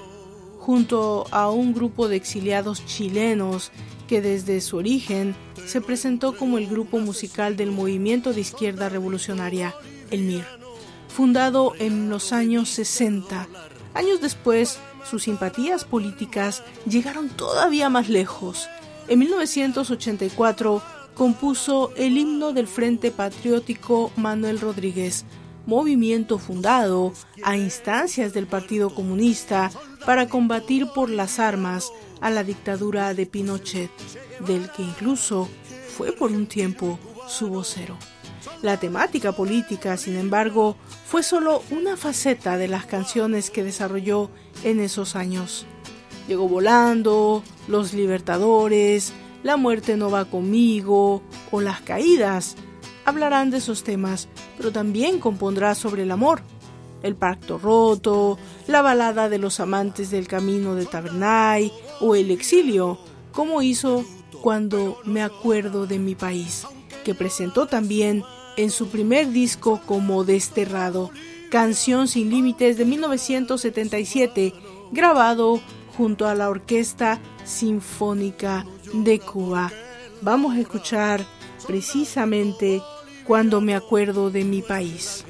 junto 0.59 1.27
a 1.33 1.51
un 1.51 1.75
grupo 1.75 2.07
de 2.07 2.15
exiliados 2.15 2.87
chilenos 2.87 3.73
que 4.13 4.21
desde 4.21 4.61
su 4.61 4.77
origen 4.77 5.35
se 5.65 5.81
presentó 5.81 6.37
como 6.37 6.59
el 6.59 6.67
grupo 6.67 6.99
musical 6.99 7.57
del 7.57 7.71
movimiento 7.71 8.35
de 8.35 8.43
izquierda 8.43 8.91
revolucionaria, 8.91 9.75
el 10.11 10.25
MIR, 10.25 10.45
fundado 11.09 11.73
en 11.79 12.11
los 12.11 12.35
años 12.35 12.69
60. 12.69 13.49
Años 13.95 14.21
después, 14.21 14.79
sus 15.09 15.23
simpatías 15.23 15.87
políticas 15.87 16.63
llegaron 16.85 17.31
todavía 17.31 17.89
más 17.89 18.11
lejos. 18.11 18.69
En 19.09 19.21
1984 19.21 20.83
compuso 21.15 21.91
el 21.97 22.19
himno 22.19 22.53
del 22.53 22.67
Frente 22.67 23.13
Patriótico 23.13 24.13
Manuel 24.17 24.61
Rodríguez, 24.61 25.25
movimiento 25.65 26.37
fundado 26.37 27.15
a 27.43 27.57
instancias 27.57 28.35
del 28.35 28.47
Partido 28.47 28.95
Comunista 28.95 29.71
para 30.05 30.29
combatir 30.29 30.87
por 30.89 31.09
las 31.09 31.39
armas 31.39 31.91
a 32.23 32.31
la 32.31 32.45
dictadura 32.45 33.13
de 33.13 33.27
Pinochet, 33.27 33.91
del 34.47 34.71
que 34.71 34.83
incluso 34.83 35.49
fue 35.97 36.13
por 36.13 36.31
un 36.31 36.47
tiempo 36.47 36.99
su 37.29 37.49
vocero. 37.49 37.99
La 38.63 38.79
temática 38.79 39.33
política, 39.33 39.97
sin 39.97 40.17
embargo, 40.17 40.77
fue 41.07 41.23
solo 41.23 41.63
una 41.71 41.97
faceta 41.97 42.57
de 42.57 42.69
las 42.69 42.87
canciones 42.87 43.51
que 43.51 43.65
desarrolló 43.65 44.31
en 44.63 44.81
esos 44.81 45.17
años. 45.17 45.67
Llegó 46.29 46.49
volando, 46.49 47.43
Los 47.69 47.93
Libertadores, 47.93 49.13
La 49.43 49.57
muerte 49.57 49.97
no 49.97 50.09
va 50.11 50.25
conmigo 50.25 51.23
o 51.51 51.61
Las 51.61 51.81
caídas. 51.81 52.55
Hablarán 53.05 53.51
de 53.51 53.59
esos 53.59 53.83
temas, 53.83 54.29
pero 54.57 54.71
también 54.71 55.19
compondrá 55.19 55.75
sobre 55.75 56.05
el 56.05 56.13
amor, 56.13 56.43
el 57.03 57.17
pacto 57.17 57.59
roto, 57.59 58.39
la 58.69 58.81
balada 58.81 59.29
de 59.29 59.39
los 59.39 59.59
amantes 59.59 60.13
del 60.13 60.29
camino 60.29 60.77
de 60.77 60.87
Tabernay 60.87 61.73
o 62.03 62.15
el 62.15 62.31
exilio, 62.31 62.99
como 63.33 63.63
hizo 63.63 64.05
cuando 64.43 64.99
me 65.05 65.23
acuerdo 65.23 65.87
de 65.87 65.99
mi 65.99 66.15
país, 66.15 66.67
que 67.05 67.15
presentó 67.15 67.67
también 67.67 68.25
en 68.57 68.71
su 68.71 68.89
primer 68.89 69.31
disco 69.31 69.81
como 69.87 70.25
Desterrado, 70.25 71.11
Canción 71.51 72.09
sin 72.09 72.29
Límites 72.31 72.77
de 72.77 72.85
1977, 72.85 74.53
grabado 74.91 75.61
junto 75.97 76.27
a 76.27 76.35
la 76.35 76.51
Orquesta 76.51 77.21
Sinfónica 77.45 78.67
de 78.93 79.19
Cuba. 79.21 79.71
Vamos 80.21 80.55
a 80.55 80.61
escuchar 80.61 81.25
precisamente 81.67 82.83
cuando 83.25 83.61
me 83.61 83.75
acuerdo 83.75 84.31
de 84.31 84.45
mi 84.45 84.63
país. 84.63 85.25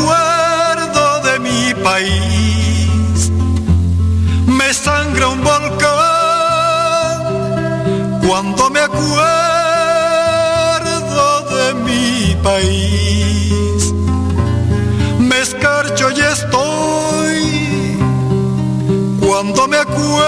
Acuerdo 0.00 1.20
de 1.22 1.38
mi 1.40 1.74
país, 1.82 3.30
me 4.46 4.72
sangra 4.72 5.28
un 5.28 5.42
volcán. 5.42 5.90
Cuando 8.26 8.70
me 8.70 8.80
acuerdo 8.80 9.40
país. 12.42 13.94
Me 15.18 15.40
escarcho 15.40 16.10
y 16.10 16.20
estoy 16.20 17.38
cuando 19.20 19.68
me 19.68 19.76
acuerdo 19.76 20.20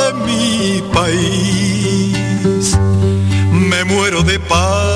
de 0.00 0.12
mi 0.26 0.82
país. 0.92 2.78
Me 3.52 3.84
muero 3.84 4.22
de 4.22 4.38
pan, 4.38 4.91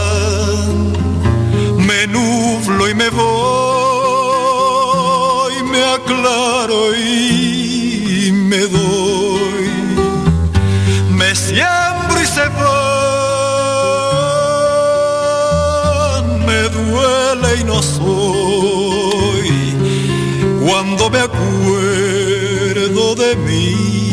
aclaro 6.87 6.95
y 6.95 8.32
me 8.32 8.59
doy. 8.59 9.70
Me 11.11 11.34
siembro 11.34 12.22
y 12.22 12.26
se 12.26 12.49
va 12.49 13.07
duele 16.68 17.61
y 17.61 17.64
no 17.64 17.82
soy 17.82 19.49
cuando 20.64 21.11
me 21.11 21.20
acuerdo 21.20 23.14
de 23.14 23.37
mi 23.37 24.05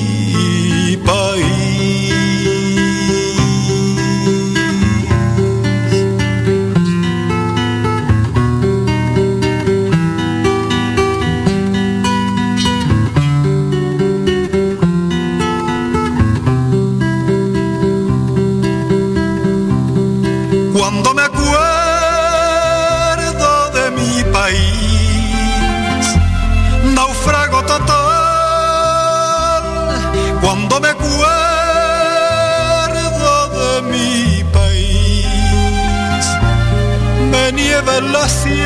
en 37.77 38.11
la 38.11 38.29
sien, 38.29 38.57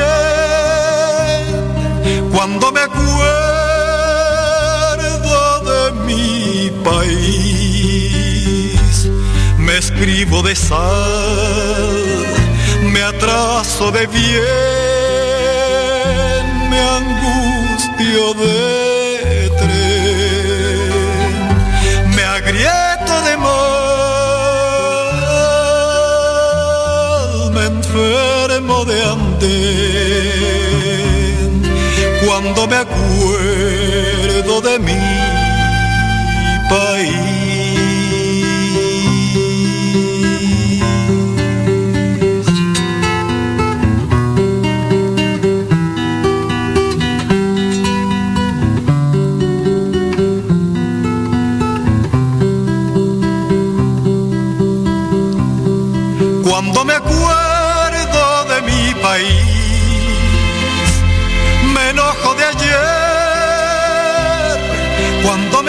cuando 2.34 2.72
me 2.72 2.82
acuerdo 2.82 3.12
de 5.72 5.91
mi 6.05 6.70
país, 6.84 8.80
me 9.58 9.78
escribo 9.78 10.41
de 10.43 10.55
sal, 10.55 12.03
me 12.84 13.01
atraso 13.01 13.91
de 13.91 14.08
bien, 14.08 14.39
me 16.70 16.80
angustia 16.80 17.58
columpio 17.97 18.34
de 18.34 18.76
Cuando 32.26 32.68
me 32.68 32.76
acuerdo 32.78 34.62
de 34.62 34.80
mi 34.80 34.98
país. 36.70 37.38
Cuando 56.44 56.86
me 56.86 56.94
acuerdo 56.94 57.47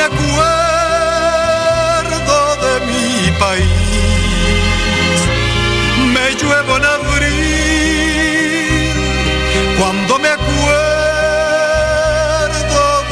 Me 0.08 0.14
acuerdo 2.06 2.38
de 2.64 2.74
mi 2.86 3.30
país, 3.38 5.18
me 6.14 6.26
lluevo 6.40 6.72
en 6.78 6.84
abril. 6.84 8.08
Cuando 9.78 10.12
me 10.18 10.28
acuerdo 10.28 10.78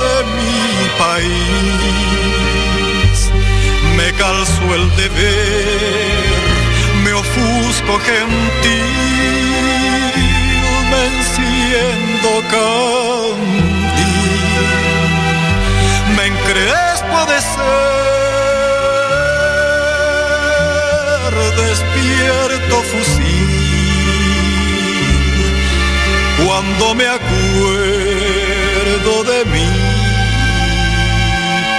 de 0.02 0.14
mi 0.36 0.60
país, 0.98 2.36
me 3.96 4.08
calzo 4.14 4.64
el 4.74 4.84
deber 4.96 6.16
ofusco 7.16 7.98
gentil, 7.98 8.82
me 10.90 11.00
enciendo 11.06 12.30
candil, 12.50 13.65
encrespo 17.06 17.26
de 17.26 17.40
ser 17.40 17.56
despierto 21.56 22.82
fusil, 22.82 23.48
cuando 26.44 26.94
me 26.94 27.06
acuerdo 27.06 27.24
de 29.24 29.44
mi 29.46 29.68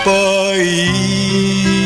país. 0.05 1.76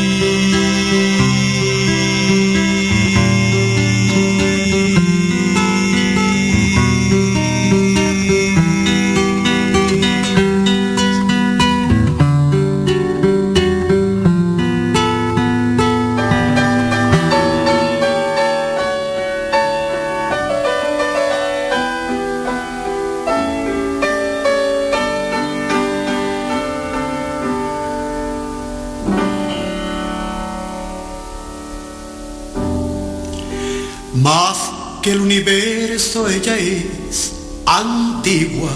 Antigua, 37.78 38.70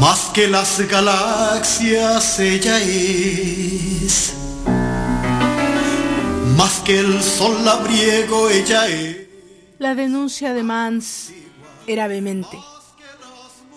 más 0.00 0.30
que 0.32 0.48
las 0.48 0.80
galaxias 0.88 2.40
ella 2.40 2.80
es, 2.80 4.34
más 6.56 6.80
que 6.80 6.98
el 6.98 7.22
sol 7.22 7.62
labriego 7.62 8.48
ella 8.48 8.86
es. 8.86 9.26
La 9.78 9.94
denuncia 9.94 10.54
de 10.54 10.62
Mans 10.62 11.32
era 11.86 12.06
vehemente, 12.08 12.58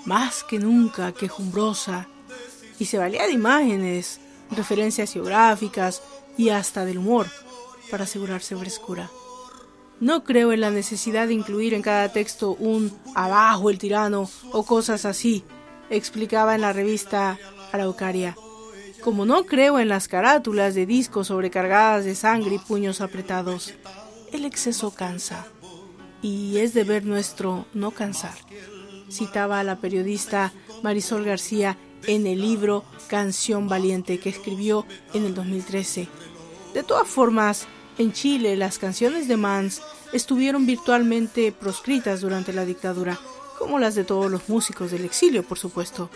más 0.06 0.46
que 0.46 0.58
nunca 0.58 1.12
quejumbrosa, 1.12 2.08
y 2.80 2.86
se 2.86 2.98
valía 2.98 3.26
de 3.26 3.34
imágenes, 3.34 4.22
referencias 4.52 5.12
geográficas 5.12 6.02
y 6.38 6.48
hasta 6.50 6.86
del 6.86 7.00
humor 7.00 7.28
para 7.92 8.06
asegurarse 8.06 8.56
frescura. 8.56 9.10
No 10.00 10.24
creo 10.24 10.52
en 10.52 10.62
la 10.62 10.72
necesidad 10.72 11.28
de 11.28 11.34
incluir 11.34 11.74
en 11.74 11.82
cada 11.82 12.12
texto 12.12 12.52
un 12.60 12.92
abajo 13.16 13.70
el 13.70 13.78
tirano 13.78 14.30
o 14.52 14.64
cosas 14.66 15.06
así, 15.06 15.44
explicaba 15.90 16.56
en 16.56 16.62
la 16.62 16.74
revista 16.74 17.40
Araucaria. 17.72 18.36
Como 19.02 19.26
no 19.26 19.46
creo 19.46 19.80
en 19.80 19.88
las 19.88 20.08
carátulas 20.08 20.76
de 20.76 20.86
discos 20.86 21.28
sobrecargadas 21.28 22.06
de 22.06 22.16
sangre 22.16 22.56
y 22.56 22.60
puños 22.60 23.02
apretados, 23.02 23.74
el 24.34 24.46
exceso 24.46 24.92
cansa. 24.92 25.48
Y 26.22 26.58
es 26.58 26.74
deber 26.74 27.06
nuestro 27.06 27.66
no 27.74 27.92
cansar, 27.92 28.34
citaba 29.10 29.60
a 29.60 29.64
la 29.64 29.78
periodista 29.78 30.52
Marisol 30.82 31.24
García 31.24 31.78
en 32.08 32.28
el 32.28 32.42
libro 32.42 32.84
Canción 33.08 33.68
Valiente 33.68 34.20
que 34.20 34.30
escribió 34.30 34.86
en 35.14 35.26
el 35.26 35.36
2013. 35.36 36.08
De 36.74 36.84
todas 36.84 37.08
formas, 37.08 37.68
en 37.98 38.12
Chile, 38.14 38.56
las 38.56 38.78
canciones 38.78 39.28
de 39.28 39.38
Mans 39.38 39.82
estuvieron 40.14 40.66
virtualmente 40.66 41.52
proscritas 41.52 42.22
durante 42.22 42.54
la 42.54 42.66
dictadura, 42.66 43.20
como 43.58 43.80
las 43.80 43.96
de 43.96 44.04
todos 44.04 44.30
los 44.30 44.50
músicos 44.50 44.92
del 44.92 45.06
exilio, 45.06 45.44
por 45.44 45.58
supuesto. 45.58 46.10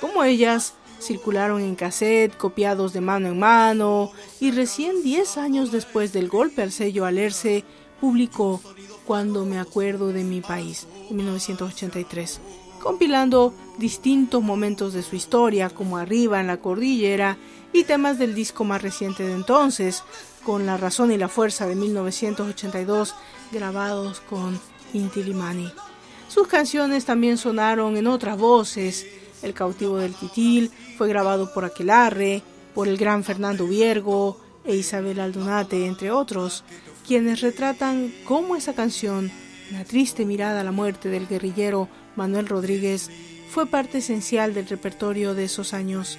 Como 0.00 0.24
ellas, 0.24 0.74
circularon 1.00 1.60
en 1.60 1.74
cassette, 1.74 2.36
copiados 2.36 2.92
de 2.92 3.00
mano 3.00 3.28
en 3.28 3.38
mano, 3.38 4.12
y 4.40 4.50
recién 4.50 5.02
10 5.02 5.38
años 5.38 5.72
después 5.72 6.12
del 6.12 6.28
golpe 6.28 6.62
al 6.62 6.72
sello 6.72 7.04
Alerce, 7.04 7.64
publicó 8.00 8.60
Cuando 9.06 9.44
me 9.44 9.58
acuerdo 9.58 10.12
de 10.12 10.24
mi 10.24 10.40
país, 10.40 10.86
en 11.08 11.16
1983, 11.16 12.40
compilando 12.82 13.54
distintos 13.78 14.42
momentos 14.42 14.92
de 14.92 15.02
su 15.02 15.16
historia, 15.16 15.70
como 15.70 15.98
Arriba 15.98 16.40
en 16.40 16.46
la 16.46 16.58
Cordillera, 16.58 17.36
y 17.72 17.84
temas 17.84 18.18
del 18.18 18.34
disco 18.34 18.64
más 18.64 18.82
reciente 18.82 19.22
de 19.24 19.32
entonces, 19.32 20.02
con 20.44 20.64
La 20.64 20.76
razón 20.76 21.12
y 21.12 21.18
la 21.18 21.28
fuerza 21.28 21.66
de 21.66 21.74
1982, 21.74 23.14
grabados 23.52 24.20
con 24.20 24.58
Inti 24.92 25.22
Limani. 25.22 25.70
Sus 26.28 26.48
canciones 26.48 27.04
también 27.04 27.38
sonaron 27.38 27.96
en 27.96 28.06
otras 28.06 28.38
voces. 28.38 29.06
El 29.42 29.54
cautivo 29.54 29.98
del 29.98 30.14
Titil 30.14 30.70
fue 30.96 31.08
grabado 31.08 31.52
por 31.52 31.64
Aquelarre, 31.64 32.42
por 32.74 32.88
el 32.88 32.96
gran 32.96 33.24
Fernando 33.24 33.66
Viergo 33.66 34.40
e 34.64 34.76
Isabel 34.76 35.20
Aldunate, 35.20 35.86
entre 35.86 36.10
otros, 36.10 36.64
quienes 37.06 37.40
retratan 37.40 38.12
cómo 38.24 38.56
esa 38.56 38.74
canción, 38.74 39.30
una 39.70 39.84
triste 39.84 40.24
mirada 40.24 40.60
a 40.60 40.64
la 40.64 40.72
muerte 40.72 41.08
del 41.08 41.26
guerrillero 41.26 41.88
Manuel 42.16 42.48
Rodríguez, 42.48 43.10
fue 43.56 43.64
parte 43.64 43.98
esencial 43.98 44.52
del 44.52 44.68
repertorio 44.68 45.32
de 45.32 45.44
esos 45.44 45.72
años. 45.72 46.18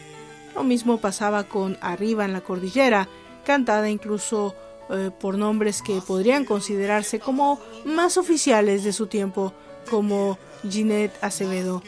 Lo 0.56 0.64
mismo 0.64 0.98
pasaba 0.98 1.44
con 1.44 1.78
Arriba 1.82 2.26
en 2.26 2.34
la 2.34 2.42
Cordillera, 2.42 3.08
cantada 3.46 3.92
incluso 3.92 4.56
eh, 4.90 5.12
por 5.20 5.38
nombres 5.38 5.84
que 5.84 6.02
podrían 6.02 6.46
considerarse 6.46 7.20
como 7.20 7.60
más 7.86 8.18
oficiales 8.18 8.84
de 8.84 8.92
su 8.92 9.06
tiempo, 9.06 9.54
como 9.88 10.40
Ginette 10.68 11.14
Acevedo. 11.22 11.84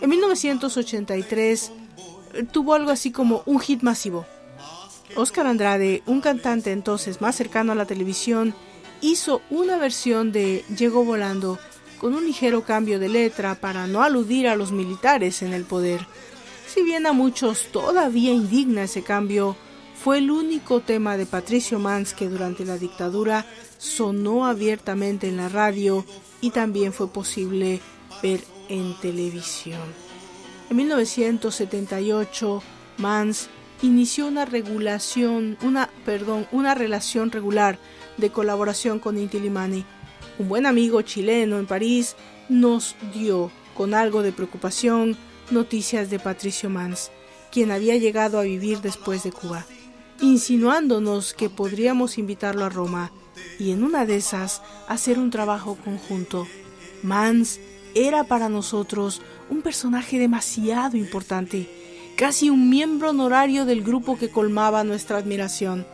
En 0.00 0.08
1983 0.08 1.72
eh, 2.32 2.44
tuvo 2.50 2.72
algo 2.72 2.90
así 2.90 3.12
como 3.12 3.42
un 3.44 3.60
hit 3.60 3.82
masivo. 3.82 4.24
Oscar 5.16 5.46
Andrade, 5.46 6.02
un 6.06 6.22
cantante 6.22 6.72
entonces 6.72 7.20
más 7.20 7.36
cercano 7.36 7.72
a 7.72 7.74
la 7.74 7.84
televisión, 7.84 8.54
hizo 9.02 9.42
una 9.50 9.76
versión 9.76 10.32
de 10.32 10.64
Llegó 10.74 11.04
volando 11.04 11.58
con 12.04 12.12
un 12.12 12.26
ligero 12.26 12.64
cambio 12.64 12.98
de 12.98 13.08
letra 13.08 13.54
para 13.54 13.86
no 13.86 14.02
aludir 14.02 14.46
a 14.46 14.56
los 14.56 14.72
militares 14.72 15.40
en 15.40 15.54
el 15.54 15.64
poder. 15.64 16.06
Si 16.66 16.82
bien 16.82 17.06
a 17.06 17.14
muchos 17.14 17.68
todavía 17.72 18.30
indigna 18.30 18.82
ese 18.82 19.02
cambio, 19.02 19.56
fue 20.02 20.18
el 20.18 20.30
único 20.30 20.80
tema 20.80 21.16
de 21.16 21.24
Patricio 21.24 21.78
Mans 21.78 22.12
que 22.12 22.28
durante 22.28 22.66
la 22.66 22.76
dictadura 22.76 23.46
sonó 23.78 24.44
abiertamente 24.44 25.30
en 25.30 25.38
la 25.38 25.48
radio 25.48 26.04
y 26.42 26.50
también 26.50 26.92
fue 26.92 27.08
posible 27.08 27.80
ver 28.22 28.44
en 28.68 29.00
televisión. 29.00 29.80
En 30.68 30.76
1978, 30.76 32.62
Mans 32.98 33.48
inició 33.80 34.26
una 34.26 34.44
regulación, 34.44 35.56
una, 35.62 35.88
perdón, 36.04 36.46
una 36.52 36.74
relación 36.74 37.30
regular 37.30 37.78
de 38.18 38.28
colaboración 38.28 38.98
con 38.98 39.16
Inti 39.16 39.40
Limani. 39.40 39.86
Un 40.36 40.48
buen 40.48 40.66
amigo 40.66 41.00
chileno 41.02 41.60
en 41.60 41.66
París 41.66 42.16
nos 42.48 42.96
dio, 43.14 43.52
con 43.76 43.94
algo 43.94 44.22
de 44.22 44.32
preocupación, 44.32 45.16
noticias 45.52 46.10
de 46.10 46.18
Patricio 46.18 46.68
Mans, 46.68 47.12
quien 47.52 47.70
había 47.70 47.96
llegado 47.96 48.40
a 48.40 48.42
vivir 48.42 48.80
después 48.80 49.22
de 49.22 49.30
Cuba, 49.30 49.64
insinuándonos 50.20 51.34
que 51.34 51.50
podríamos 51.50 52.18
invitarlo 52.18 52.64
a 52.64 52.68
Roma 52.68 53.12
y 53.60 53.70
en 53.70 53.84
una 53.84 54.06
de 54.06 54.16
esas 54.16 54.60
hacer 54.88 55.20
un 55.20 55.30
trabajo 55.30 55.78
conjunto. 55.84 56.48
Mans 57.04 57.60
era 57.94 58.24
para 58.24 58.48
nosotros 58.48 59.22
un 59.50 59.62
personaje 59.62 60.18
demasiado 60.18 60.96
importante, 60.96 61.70
casi 62.16 62.50
un 62.50 62.70
miembro 62.70 63.10
honorario 63.10 63.66
del 63.66 63.84
grupo 63.84 64.18
que 64.18 64.30
colmaba 64.30 64.82
nuestra 64.82 65.18
admiración. 65.18 65.86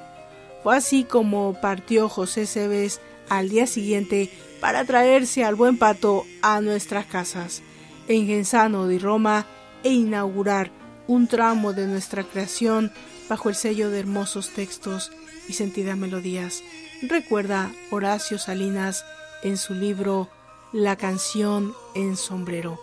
Fue 0.63 0.77
así 0.77 1.05
como 1.05 1.61
partió 1.61 2.09
José 2.09 2.47
Cebes 2.47 3.03
al 3.31 3.49
día 3.49 3.67
siguiente 3.67 4.31
para 4.61 4.85
traerse 4.85 5.45
al 5.45 5.55
buen 5.55 5.79
pato 5.79 6.27
a 6.43 6.61
nuestras 6.61 7.07
casas, 7.07 7.63
en 8.09 8.27
Genzano 8.27 8.87
de 8.87 8.99
Roma, 8.99 9.47
e 9.83 9.91
inaugurar 9.91 10.71
un 11.07 11.27
tramo 11.27 11.73
de 11.73 11.87
nuestra 11.87 12.25
creación 12.25 12.93
bajo 13.29 13.49
el 13.49 13.55
sello 13.55 13.89
de 13.89 14.01
hermosos 14.01 14.51
textos 14.51 15.11
y 15.49 15.55
sentidas 15.55 15.97
melodías. 15.97 16.63
Recuerda 17.03 17.73
Horacio 17.91 18.39
Salinas 18.39 19.05
en 19.43 19.57
su 19.57 19.73
libro 19.73 20.29
La 20.73 20.97
canción 20.97 21.73
en 21.95 22.17
sombrero 22.17 22.79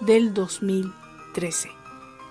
del 0.00 0.34
2013. 0.34 1.70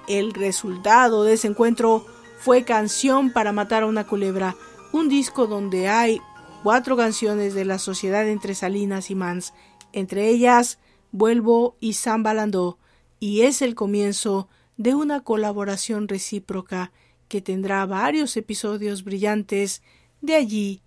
El 0.08 0.34
resultado 0.34 1.24
de 1.24 1.34
ese 1.34 1.48
encuentro 1.48 2.06
fue 2.40 2.64
Canción 2.64 3.32
para 3.32 3.52
matar 3.52 3.84
a 3.84 3.88
una 3.88 4.08
culebra, 4.08 4.56
un 4.92 5.08
disco 5.08 5.48
donde 5.48 5.88
hay 5.88 6.20
cuatro 6.64 6.98
canciones 6.98 7.54
de 7.54 7.66
la 7.66 7.80
sociedad 7.80 8.28
entre 8.28 8.56
Salinas 8.56 9.10
y 9.10 9.16
Mans, 9.16 9.54
entre 9.94 10.30
ellas 10.30 10.80
Vuelvo 11.12 11.76
y 11.80 11.94
San 11.94 12.22
Balandó, 12.22 12.78
y 13.20 13.42
es 13.42 13.62
el 13.62 13.76
comienzo 13.76 14.48
de 14.78 14.96
una 14.96 15.22
colaboración 15.22 16.08
recíproca 16.08 16.92
que 17.28 17.42
tendrá 17.42 17.86
varios 17.86 18.38
episodios 18.38 19.04
brillantes 19.04 19.82
de 20.22 20.36
allí 20.36 20.82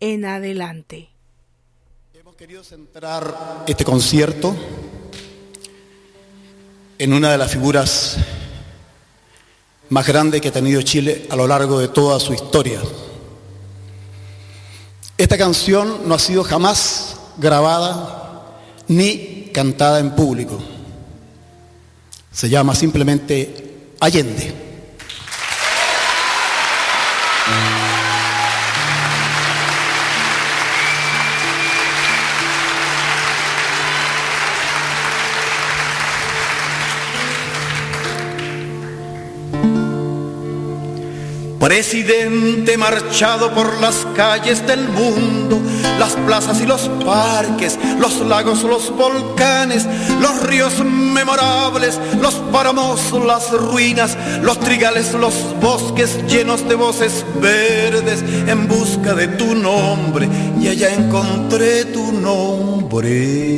en 0.00 0.24
adelante. 0.24 1.10
Hemos 2.12 2.36
querido 2.36 2.62
centrar 2.62 3.64
este 3.66 3.84
concierto 3.84 4.54
en 6.98 7.12
una 7.12 7.32
de 7.32 7.38
las 7.38 7.52
figuras 7.52 8.16
más 9.88 10.06
grandes 10.06 10.40
que 10.40 10.48
ha 10.48 10.52
tenido 10.52 10.80
Chile 10.82 11.26
a 11.30 11.36
lo 11.36 11.46
largo 11.46 11.78
de 11.78 11.88
toda 11.88 12.18
su 12.20 12.32
historia. 12.32 12.80
Esta 15.16 15.38
canción 15.38 16.08
no 16.08 16.14
ha 16.14 16.18
sido 16.18 16.42
jamás 16.42 17.16
grabada 17.38 18.58
ni 18.88 19.50
cantada 19.52 20.00
en 20.00 20.14
público. 20.16 20.58
Se 22.32 22.48
llama 22.48 22.74
simplemente 22.74 23.94
Allende. 24.00 24.63
Presidente 41.64 42.76
marchado 42.76 43.54
por 43.54 43.80
las 43.80 44.06
calles 44.14 44.66
del 44.66 44.86
mundo, 44.86 45.58
las 45.98 46.12
plazas 46.26 46.60
y 46.60 46.66
los 46.66 46.90
parques, 47.06 47.78
los 47.98 48.20
lagos, 48.20 48.64
los 48.64 48.94
volcanes, 48.94 49.86
los 50.20 50.42
ríos 50.42 50.84
memorables, 50.84 51.98
los 52.20 52.34
páramos, 52.52 53.00
las 53.12 53.50
ruinas, 53.50 54.14
los 54.42 54.60
trigales, 54.60 55.14
los 55.14 55.32
bosques 55.62 56.18
llenos 56.28 56.68
de 56.68 56.74
voces 56.74 57.24
verdes 57.40 58.22
en 58.46 58.68
busca 58.68 59.14
de 59.14 59.28
tu 59.28 59.54
nombre 59.54 60.28
y 60.60 60.68
allá 60.68 60.92
encontré 60.92 61.86
tu 61.86 62.12
nombre. 62.12 63.54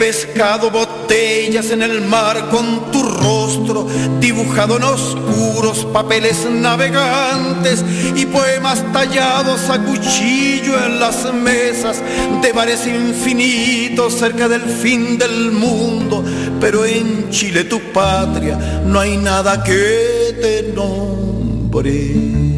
Pescado 0.00 0.70
botellas 0.70 1.70
en 1.70 1.82
el 1.82 2.00
mar 2.00 2.48
con 2.48 2.90
tu 2.90 3.02
rostro, 3.02 3.86
dibujado 4.18 4.78
en 4.78 4.84
oscuros 4.84 5.84
papeles 5.92 6.46
navegantes 6.50 7.84
y 8.16 8.24
poemas 8.24 8.82
tallados 8.94 9.68
a 9.68 9.78
cuchillo 9.84 10.82
en 10.86 11.00
las 11.00 11.30
mesas 11.34 12.02
de 12.40 12.50
bares 12.50 12.86
infinitos 12.86 14.14
cerca 14.14 14.48
del 14.48 14.62
fin 14.62 15.18
del 15.18 15.52
mundo. 15.52 16.24
Pero 16.58 16.86
en 16.86 17.28
Chile, 17.28 17.64
tu 17.64 17.78
patria, 17.92 18.56
no 18.86 19.00
hay 19.00 19.18
nada 19.18 19.62
que 19.62 20.34
te 20.40 20.72
nombre. 20.72 22.49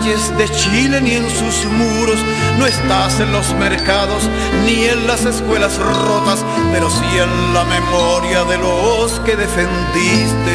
Calles 0.00 0.36
de 0.36 0.48
Chile 0.48 1.00
ni 1.00 1.12
en 1.12 1.28
sus 1.30 1.64
muros, 1.66 2.18
no 2.58 2.66
estás 2.66 3.20
en 3.20 3.32
los 3.32 3.52
mercados 3.54 4.28
ni 4.64 4.84
en 4.84 5.06
las 5.06 5.24
escuelas 5.24 5.76
rotas, 5.78 6.44
pero 6.72 6.88
sí 6.90 7.04
en 7.18 7.54
la 7.54 7.64
memoria 7.64 8.44
de 8.44 8.58
los 8.58 9.20
que 9.20 9.36
defendiste 9.36 10.54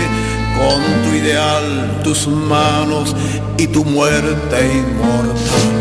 con 0.58 0.82
tu 1.04 1.16
ideal, 1.16 2.02
tus 2.04 2.28
manos 2.28 3.16
y 3.58 3.68
tu 3.68 3.84
muerte 3.86 4.72
inmortal. 4.74 5.75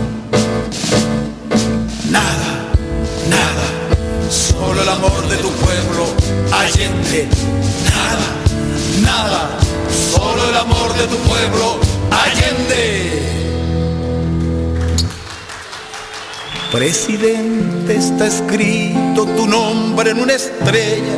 Presidente, 16.84 17.96
está 17.96 18.26
escrito 18.26 19.24
tu 19.34 19.46
nombre 19.46 20.10
en 20.10 20.20
una 20.20 20.34
estrella 20.34 21.16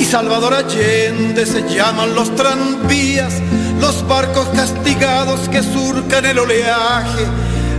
y 0.00 0.04
Salvador 0.04 0.52
Allende 0.52 1.46
se 1.46 1.62
llaman 1.72 2.16
los 2.16 2.34
tranvías, 2.34 3.34
los 3.80 4.04
barcos 4.08 4.48
castigados 4.48 5.48
que 5.48 5.62
surcan 5.62 6.24
el 6.24 6.40
oleaje, 6.40 7.24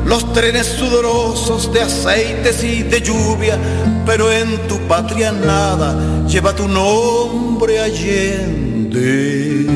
los 0.05 0.31
trenes 0.31 0.67
sudorosos 0.67 1.73
de 1.73 1.81
aceites 1.81 2.63
y 2.63 2.83
de 2.83 3.01
lluvia, 3.01 3.59
pero 4.05 4.31
en 4.31 4.65
tu 4.69 4.79
patria 4.87 5.33
nada 5.33 6.25
lleva 6.29 6.55
tu 6.55 6.69
nombre 6.69 7.81
Allende. 7.81 9.67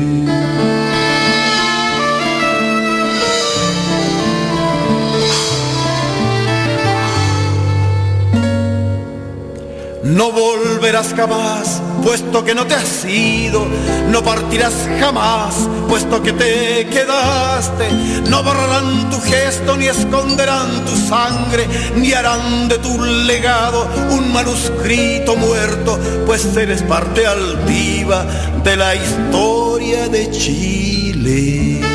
No 10.12 10.30
volverás 10.30 11.14
jamás, 11.14 11.80
puesto 12.04 12.44
que 12.44 12.54
no 12.54 12.66
te 12.66 12.74
has 12.74 13.04
ido. 13.06 13.66
No 14.10 14.22
partirás 14.22 14.74
jamás, 15.00 15.54
puesto 15.88 16.22
que 16.22 16.34
te 16.34 16.86
quedaste. 16.86 17.90
No 18.28 18.42
borrarán 18.42 19.08
tu 19.10 19.18
gesto, 19.22 19.74
ni 19.74 19.86
esconderán 19.86 20.84
tu 20.84 20.94
sangre, 20.96 21.66
ni 21.96 22.12
harán 22.12 22.68
de 22.68 22.78
tu 22.78 23.02
legado 23.02 23.88
un 24.10 24.30
manuscrito 24.32 25.34
muerto, 25.34 25.98
pues 26.26 26.44
eres 26.56 26.82
parte 26.82 27.26
altiva 27.26 28.26
de 28.62 28.76
la 28.76 28.94
historia 28.94 30.08
de 30.08 30.30
Chile. 30.30 31.91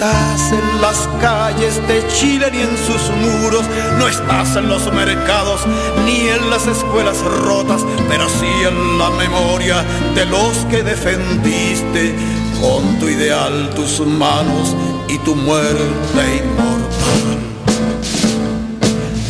Estás 0.00 0.52
en 0.52 0.80
las 0.80 1.08
calles 1.20 1.76
de 1.86 2.02
Chile 2.08 2.50
ni 2.50 2.60
en 2.60 2.74
sus 2.78 3.10
muros, 3.20 3.66
no 3.98 4.08
estás 4.08 4.56
en 4.56 4.66
los 4.66 4.90
mercados 4.94 5.60
ni 6.06 6.26
en 6.26 6.48
las 6.48 6.66
escuelas 6.66 7.18
rotas, 7.20 7.82
pero 8.08 8.26
sí 8.26 8.48
en 8.66 8.98
la 8.98 9.10
memoria 9.10 9.84
de 10.14 10.24
los 10.24 10.56
que 10.70 10.82
defendiste 10.82 12.14
con 12.62 12.98
tu 12.98 13.10
ideal, 13.10 13.68
tus 13.74 14.00
manos 14.00 14.74
y 15.06 15.18
tu 15.18 15.34
muerte 15.34 16.42
inmortal. 16.44 17.38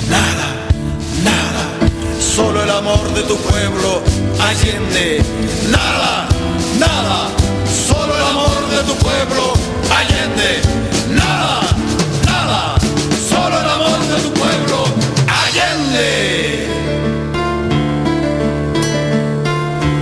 Nada, 0.08 0.48
nada, 1.24 1.62
solo 2.20 2.62
el 2.62 2.70
amor 2.70 3.12
de 3.14 3.22
tu 3.22 3.36
pueblo, 3.38 4.02
Allende, 4.38 5.20
nada, 5.68 6.28
nada 6.78 7.30
solo 7.88 8.14
el 8.14 8.22
amor 8.22 8.29
de 8.80 8.86
tu 8.86 8.96
pueblo, 8.96 9.54
Allende, 9.94 10.62
nada, 11.10 11.60
nada, 12.24 12.74
solo 13.28 13.60
el 13.60 13.68
amor 13.68 14.00
de 14.06 14.22
tu 14.22 14.32
pueblo, 14.32 14.84
Allende. 15.42 16.68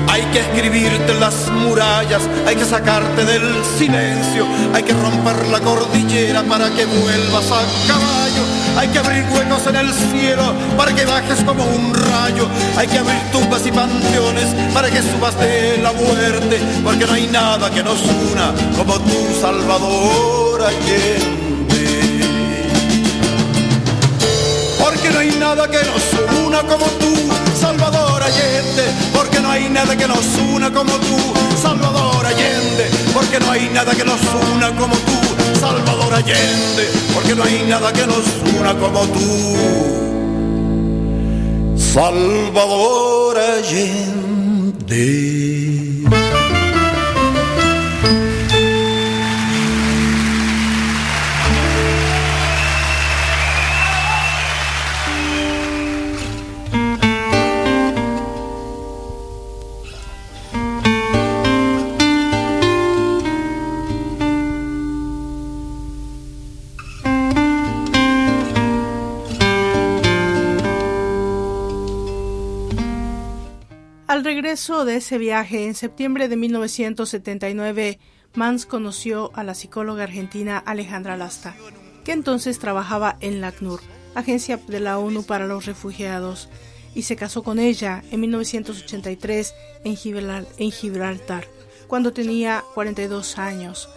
Hay 0.09 0.23
que 0.33 0.41
escribirte 0.41 1.15
las 1.15 1.49
murallas, 1.49 2.23
hay 2.47 2.57
que 2.57 2.65
sacarte 2.65 3.25
del 3.25 3.65
silencio, 3.79 4.47
hay 4.75 4.83
que 4.83 4.93
romper 4.93 5.49
la 5.49 5.61
cordillera 5.61 6.43
para 6.45 6.71
que 6.71 6.85
vuelvas 6.85 7.51
a 7.51 7.61
caballo, 7.89 8.45
hay 8.79 8.87
que 8.89 8.99
abrir 9.01 9.25
huecos 9.33 9.67
en 9.67 9.75
el 9.75 9.93
cielo 9.93 10.55
para 10.77 10.95
que 10.95 11.05
bajes 11.05 11.43
como 11.43 11.65
un 11.65 11.93
rayo, 11.93 12.49
hay 12.77 12.87
que 12.87 12.99
abrir 12.99 13.19
tumbas 13.33 13.67
y 13.67 13.73
panteones 13.73 14.47
para 14.73 14.89
que 14.89 15.03
subas 15.03 15.37
de 15.41 15.79
la 15.79 15.93
muerte, 15.93 16.61
porque 16.85 17.05
no 17.05 17.13
hay 17.13 17.27
nada 17.27 17.69
que 17.71 17.83
nos 17.83 18.01
una 18.31 18.55
como 18.77 18.95
tu 19.01 19.35
Salvador 19.41 20.63
Allende. 20.63 21.69
Porque 24.79 25.11
no 25.11 25.19
hay 25.19 25.31
nada 25.33 25.69
que 25.69 25.79
nos 25.79 26.47
una 26.47 26.63
como 26.63 26.87
tú, 27.01 27.15
Salvador 27.61 27.88
Allende. 28.29 28.85
Porque 29.15 29.41
no 29.41 29.51
hay 29.51 29.69
nada 29.71 29.97
que 29.97 30.07
nos 30.07 30.27
una 30.55 30.71
como 30.71 30.93
tú, 30.93 31.17
Salvador 31.61 32.27
Allende. 32.27 32.91
Porque 33.15 33.41
no 33.41 33.51
hay 33.51 33.71
nada 33.71 33.93
que 33.95 34.05
nos 34.05 34.21
una 34.55 34.69
como 34.77 34.95
tú, 34.97 35.59
Salvador 35.59 36.13
Allende. 36.15 36.85
Porque 37.15 37.35
no 37.35 37.45
hay 37.45 37.65
nada 37.67 37.91
que 37.93 38.07
nos 38.07 38.25
una 38.59 38.75
como 38.75 39.01
tú, 39.07 39.47
Salvador 41.77 43.39
Allende. 43.39 44.49
De 74.69 74.97
ese 74.97 75.17
viaje, 75.17 75.65
en 75.65 75.75
septiembre 75.75 76.29
de 76.29 76.37
1979, 76.37 77.99
Mans 78.35 78.67
conoció 78.67 79.31
a 79.35 79.43
la 79.43 79.55
psicóloga 79.55 80.05
argentina 80.05 80.59
Alejandra 80.59 81.17
Lasta, 81.17 81.57
que 82.05 82.13
entonces 82.13 82.59
trabajaba 82.59 83.17
en 83.21 83.41
la 83.41 83.49
ACNUR, 83.49 83.81
Agencia 84.15 84.59
de 84.59 84.81
la 84.81 84.99
ONU 84.99 85.23
para 85.23 85.47
los 85.47 85.65
Refugiados, 85.65 86.51
y 86.95 87.03
se 87.03 87.17
casó 87.17 87.43
con 87.43 87.59
ella 87.59 88.03
en 88.11 88.21
1983 88.21 89.55
en 89.85 90.71
Gibraltar, 90.71 91.47
cuando 91.87 92.13
tenía 92.13 92.63
42 92.75 93.39
años. 93.39 93.89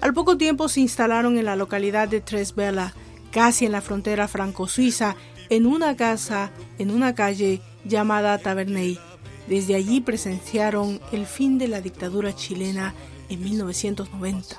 Al 0.00 0.14
poco 0.14 0.36
tiempo 0.36 0.68
se 0.68 0.82
instalaron 0.82 1.36
en 1.36 1.46
la 1.46 1.56
localidad 1.56 2.06
de 2.06 2.20
Tres 2.20 2.54
Vela, 2.54 2.94
casi 3.32 3.66
en 3.66 3.72
la 3.72 3.80
frontera 3.80 4.28
franco-suiza, 4.28 5.16
en 5.50 5.66
una 5.66 5.96
casa, 5.96 6.52
en 6.78 6.92
una 6.92 7.12
calle 7.16 7.60
llamada 7.84 8.38
Taverney 8.38 9.00
desde 9.46 9.74
allí 9.74 10.00
presenciaron 10.00 11.00
el 11.12 11.26
fin 11.26 11.58
de 11.58 11.68
la 11.68 11.80
dictadura 11.80 12.34
chilena 12.34 12.94
en 13.28 13.42
1990. 13.42 14.56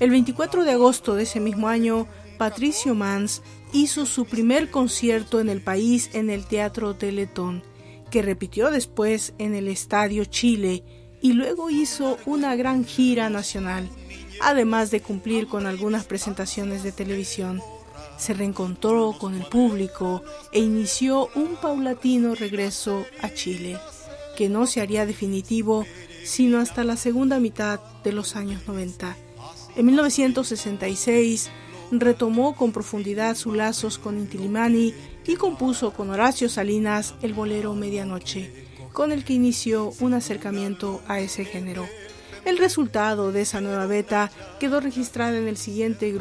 El 0.00 0.10
24 0.10 0.64
de 0.64 0.72
agosto 0.72 1.14
de 1.14 1.24
ese 1.24 1.40
mismo 1.40 1.68
año, 1.68 2.06
Patricio 2.38 2.94
Mans 2.94 3.42
hizo 3.72 4.06
su 4.06 4.24
primer 4.24 4.70
concierto 4.70 5.40
en 5.40 5.48
el 5.48 5.60
país 5.60 6.10
en 6.12 6.30
el 6.30 6.46
Teatro 6.46 6.94
Teletón, 6.94 7.62
que 8.10 8.22
repitió 8.22 8.70
después 8.70 9.34
en 9.38 9.54
el 9.54 9.68
Estadio 9.68 10.24
Chile 10.24 10.84
y 11.20 11.32
luego 11.32 11.68
hizo 11.68 12.16
una 12.26 12.54
gran 12.54 12.84
gira 12.84 13.28
nacional, 13.28 13.88
además 14.40 14.90
de 14.90 15.00
cumplir 15.00 15.48
con 15.48 15.66
algunas 15.66 16.04
presentaciones 16.04 16.82
de 16.82 16.92
televisión. 16.92 17.60
Se 18.16 18.34
reencontró 18.34 19.16
con 19.18 19.34
el 19.34 19.44
público 19.46 20.22
e 20.52 20.60
inició 20.60 21.28
un 21.34 21.56
paulatino 21.56 22.34
regreso 22.34 23.04
a 23.20 23.30
Chile 23.34 23.78
que 24.38 24.48
no 24.48 24.68
se 24.68 24.80
haría 24.80 25.04
definitivo 25.04 25.84
sino 26.22 26.58
hasta 26.58 26.84
la 26.84 26.96
segunda 26.96 27.40
mitad 27.40 27.80
de 28.04 28.12
los 28.12 28.36
años 28.36 28.62
90. 28.68 29.16
En 29.74 29.86
1966 29.86 31.50
retomó 31.90 32.54
con 32.54 32.70
profundidad 32.70 33.34
sus 33.34 33.56
lazos 33.56 33.98
con 33.98 34.16
Intilimani 34.16 34.94
y 35.26 35.34
compuso 35.34 35.92
con 35.92 36.10
Horacio 36.10 36.48
Salinas 36.48 37.16
el 37.20 37.34
bolero 37.34 37.74
Medianoche, 37.74 38.52
con 38.92 39.10
el 39.10 39.24
que 39.24 39.32
inició 39.32 39.92
un 39.98 40.14
acercamiento 40.14 41.02
a 41.08 41.18
ese 41.18 41.44
género. 41.44 41.84
El 42.44 42.58
resultado 42.58 43.32
de 43.32 43.40
esa 43.40 43.60
nueva 43.60 43.86
beta 43.86 44.30
quedó 44.60 44.78
registrada 44.78 45.36
en 45.36 45.48
el 45.48 45.56
siguiente 45.56 46.14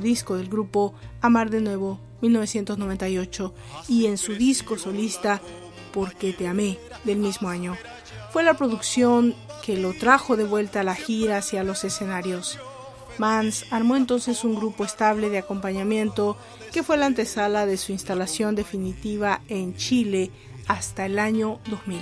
disco 0.00 0.36
del 0.36 0.48
grupo 0.48 0.94
Amar 1.20 1.50
de 1.50 1.60
Nuevo, 1.60 1.98
1998, 2.20 3.54
y 3.88 4.06
en 4.06 4.18
su 4.18 4.34
disco 4.34 4.78
solista 4.78 5.40
Porque 5.92 6.32
Te 6.32 6.46
Amé, 6.46 6.78
del 7.04 7.18
mismo 7.18 7.48
año. 7.48 7.76
Fue 8.32 8.42
la 8.42 8.54
producción 8.54 9.34
que 9.64 9.76
lo 9.76 9.92
trajo 9.92 10.36
de 10.36 10.44
vuelta 10.44 10.80
a 10.80 10.84
la 10.84 10.94
gira 10.94 11.38
hacia 11.38 11.64
los 11.64 11.84
escenarios. 11.84 12.58
Mans 13.18 13.66
armó 13.70 13.96
entonces 13.96 14.44
un 14.44 14.54
grupo 14.54 14.84
estable 14.84 15.28
de 15.28 15.38
acompañamiento 15.38 16.36
que 16.72 16.82
fue 16.82 16.96
la 16.96 17.06
antesala 17.06 17.66
de 17.66 17.76
su 17.76 17.92
instalación 17.92 18.54
definitiva 18.54 19.42
en 19.48 19.74
Chile 19.74 20.30
hasta 20.68 21.06
el 21.06 21.18
año 21.18 21.58
2000. 21.68 21.98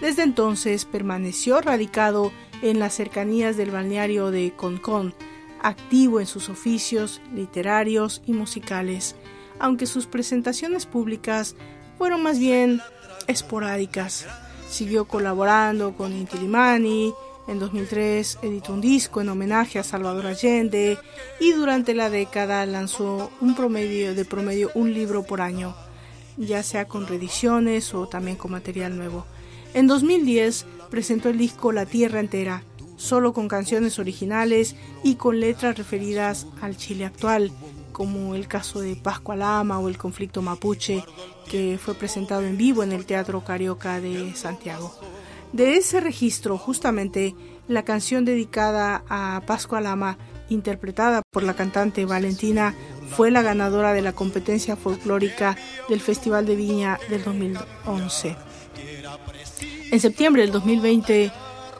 Desde 0.00 0.22
entonces 0.22 0.84
permaneció 0.84 1.60
radicado 1.60 2.32
en 2.62 2.78
las 2.78 2.94
cercanías 2.94 3.56
del 3.56 3.70
balneario 3.70 4.30
de 4.30 4.52
Concón, 4.56 5.14
activo 5.62 6.20
en 6.20 6.26
sus 6.26 6.48
oficios 6.48 7.20
literarios 7.34 8.22
y 8.26 8.32
musicales, 8.32 9.16
aunque 9.58 9.86
sus 9.86 10.06
presentaciones 10.06 10.86
públicas 10.86 11.56
fueron 11.98 12.22
más 12.22 12.38
bien 12.38 12.80
esporádicas. 13.28 14.26
Siguió 14.68 15.06
colaborando 15.06 15.96
con 15.96 16.12
Inti 16.12 16.38
en 17.48 17.58
2003 17.58 18.40
editó 18.42 18.74
un 18.74 18.82
disco 18.82 19.22
en 19.22 19.30
homenaje 19.30 19.78
a 19.78 19.82
Salvador 19.82 20.26
Allende 20.26 20.98
y 21.40 21.52
durante 21.52 21.94
la 21.94 22.10
década 22.10 22.66
lanzó 22.66 23.30
un 23.40 23.54
promedio 23.54 24.14
de 24.14 24.26
promedio 24.26 24.70
un 24.74 24.92
libro 24.92 25.22
por 25.22 25.40
año, 25.40 25.74
ya 26.36 26.62
sea 26.62 26.86
con 26.86 27.06
reediciones 27.06 27.94
o 27.94 28.06
también 28.06 28.36
con 28.36 28.50
material 28.50 28.98
nuevo. 28.98 29.24
En 29.72 29.86
2010 29.86 30.66
presentó 30.90 31.30
el 31.30 31.38
disco 31.38 31.72
La 31.72 31.86
Tierra 31.86 32.20
Entera, 32.20 32.64
solo 32.98 33.32
con 33.32 33.48
canciones 33.48 33.98
originales 33.98 34.76
y 35.02 35.14
con 35.14 35.40
letras 35.40 35.78
referidas 35.78 36.46
al 36.60 36.76
Chile 36.76 37.06
actual, 37.06 37.50
como 37.98 38.36
el 38.36 38.46
caso 38.46 38.80
de 38.80 38.94
Pascua 38.94 39.34
Lama 39.34 39.80
o 39.80 39.88
el 39.88 39.98
conflicto 39.98 40.40
mapuche, 40.40 41.04
que 41.50 41.80
fue 41.82 41.94
presentado 41.94 42.42
en 42.42 42.56
vivo 42.56 42.84
en 42.84 42.92
el 42.92 43.04
Teatro 43.04 43.42
Carioca 43.42 44.00
de 44.00 44.36
Santiago. 44.36 44.94
De 45.52 45.74
ese 45.74 45.98
registro, 45.98 46.56
justamente, 46.58 47.34
la 47.66 47.82
canción 47.82 48.24
dedicada 48.24 49.02
a 49.08 49.42
Pascua 49.46 49.80
Lama, 49.80 50.16
interpretada 50.48 51.22
por 51.32 51.42
la 51.42 51.54
cantante 51.54 52.04
Valentina, 52.04 52.76
fue 53.10 53.32
la 53.32 53.42
ganadora 53.42 53.92
de 53.92 54.02
la 54.02 54.12
competencia 54.12 54.76
folclórica 54.76 55.56
del 55.88 56.00
Festival 56.00 56.46
de 56.46 56.54
Viña 56.54 57.00
del 57.10 57.24
2011. 57.24 58.36
En 59.90 59.98
septiembre 59.98 60.42
del 60.42 60.52
2020, 60.52 61.32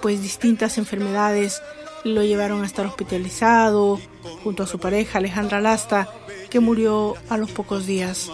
pues 0.03 0.21
distintas 0.21 0.79
enfermedades 0.79 1.63
lo 2.05 2.23
llevaron 2.23 2.63
a 2.63 2.67
estar 2.67 2.87
hospitalizado 2.87 4.01
junto 4.45 4.63
a 4.63 4.67
su 4.67 4.79
pareja 4.79 5.19
Alejandra 5.19 5.61
Lasta, 5.61 6.09
que 6.51 6.61
murió 6.61 7.15
a 7.29 7.37
los 7.37 7.51
pocos 7.51 7.87
días, 7.87 8.31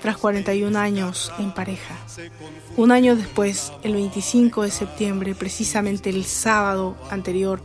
tras 0.00 0.16
41 0.16 0.78
años 0.78 1.32
en 1.38 1.52
pareja. 1.52 1.96
Un 2.76 2.92
año 2.92 3.16
después, 3.16 3.72
el 3.82 3.94
25 3.94 4.62
de 4.62 4.70
septiembre, 4.70 5.34
precisamente 5.34 6.10
el 6.10 6.24
sábado 6.24 6.96
anterior, 7.10 7.62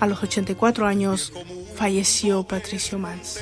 a 0.00 0.06
los 0.06 0.22
84 0.22 0.86
años, 0.86 1.32
falleció 1.76 2.42
Patricio 2.42 2.98
Mans. 2.98 3.40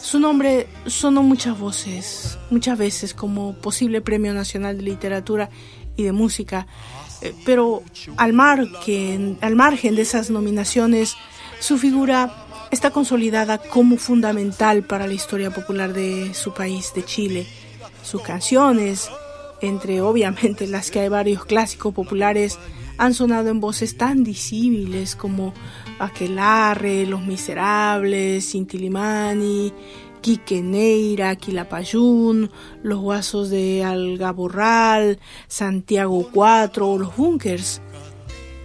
Su 0.00 0.20
nombre 0.20 0.68
sonó 0.86 1.22
muchas 1.22 1.58
voces, 1.58 2.38
muchas 2.50 2.78
veces 2.78 3.14
como 3.14 3.54
posible 3.54 4.00
Premio 4.00 4.32
Nacional 4.34 4.76
de 4.76 4.84
Literatura 4.84 5.50
y 5.96 6.04
de 6.04 6.12
Música, 6.12 6.66
pero 7.44 7.82
al 8.16 8.32
margen, 8.32 9.38
de 9.40 10.02
esas 10.02 10.30
nominaciones, 10.30 11.16
su 11.60 11.78
figura 11.78 12.34
está 12.70 12.90
consolidada 12.90 13.58
como 13.58 13.96
fundamental 13.96 14.82
para 14.82 15.06
la 15.06 15.14
historia 15.14 15.50
popular 15.50 15.92
de 15.92 16.34
su 16.34 16.52
país, 16.52 16.92
de 16.94 17.04
Chile. 17.04 17.46
Sus 18.02 18.22
canciones, 18.22 19.08
entre 19.60 20.00
obviamente 20.00 20.66
las 20.66 20.90
que 20.90 21.00
hay 21.00 21.08
varios 21.08 21.44
clásicos 21.44 21.94
populares, 21.94 22.58
han 22.98 23.14
sonado 23.14 23.48
en 23.48 23.60
voces 23.60 23.96
tan 23.96 24.22
disímiles 24.24 25.16
como 25.16 25.52
Aquelarre, 25.98 27.06
Los 27.06 27.22
Miserables, 27.22 28.50
Cintilimani, 28.50 29.72
Quique 30.24 30.62
Neira, 30.62 31.36
Quilapayún, 31.36 32.50
Los 32.82 32.98
Guasos 32.98 33.50
de 33.50 33.84
Algaborral, 33.84 35.18
Santiago 35.48 36.30
IV 36.32 36.82
o 36.82 36.96
Los 36.96 37.14
Bunkers, 37.14 37.82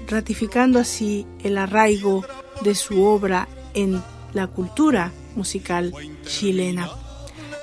ratificando 0.07 0.79
así 0.79 1.27
el 1.43 1.57
arraigo 1.57 2.23
de 2.63 2.75
su 2.75 3.03
obra 3.03 3.49
en 3.73 4.01
la 4.31 4.47
cultura 4.47 5.11
musical 5.35 5.93
chilena. 6.25 6.89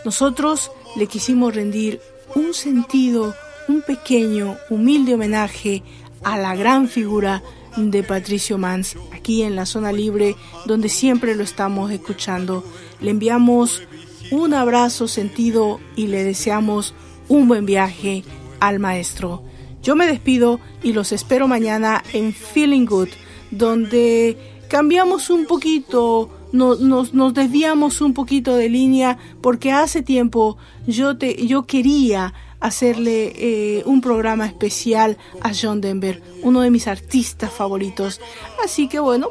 Nosotros 0.05 0.71
le 0.97 1.07
quisimos 1.07 1.55
rendir 1.55 2.03
un 2.35 2.53
sentido, 2.53 3.35
un 3.67 3.81
pequeño, 3.81 4.59
humilde 4.69 5.15
homenaje 5.15 5.83
a 6.23 6.37
la 6.37 6.55
gran 6.55 6.89
figura 6.89 7.43
de 7.79 8.03
Patricio 8.03 8.59
Mans 8.59 8.97
aquí 9.13 9.43
en 9.43 9.57
la 9.57 9.65
zona 9.67 9.91
libre 9.91 10.37
donde 10.67 10.91
siempre 10.91 11.35
lo 11.35 11.43
estamos 11.43 11.91
escuchando. 11.91 12.63
Le 13.01 13.11
enviamos 13.11 13.83
un 14.31 14.55
abrazo 14.55 15.09
sentido 15.09 15.81
y 15.95 16.09
le 16.09 16.25
deseamos 16.25 16.95
un 17.29 17.49
buen 17.49 17.67
viaje 17.67 18.25
al 18.61 18.79
maestro. 18.79 19.43
Yo 19.83 19.95
me 19.95 20.07
despido 20.07 20.61
y 20.83 20.93
los 20.93 21.13
espero 21.13 21.47
mañana 21.47 22.03
en 22.13 22.33
Feeling 22.33 22.87
Good, 22.87 23.09
donde 23.51 24.37
cambiamos 24.69 25.31
un 25.31 25.47
poquito, 25.47 26.31
nos, 26.53 26.81
nos, 26.81 27.35
desviamos 27.35 28.01
un 28.01 28.15
poquito 28.15 28.57
de 28.57 28.69
línea, 28.69 29.19
porque 29.41 29.71
hace 29.71 30.03
tiempo 30.03 30.57
yo, 30.87 31.17
te, 31.17 31.47
yo 31.47 31.67
quería 31.67 32.35
hacerle 32.59 33.33
eh, 33.37 33.83
un 33.87 34.01
programa 34.01 34.47
especial 34.47 35.19
a 35.41 35.53
John 35.55 35.81
Denver, 35.81 36.23
uno 36.43 36.63
de 36.63 36.71
mis 36.71 36.89
artistas 36.89 37.53
favoritos. 37.53 38.21
Así 38.65 38.89
que 38.89 38.99
bueno, 38.99 39.29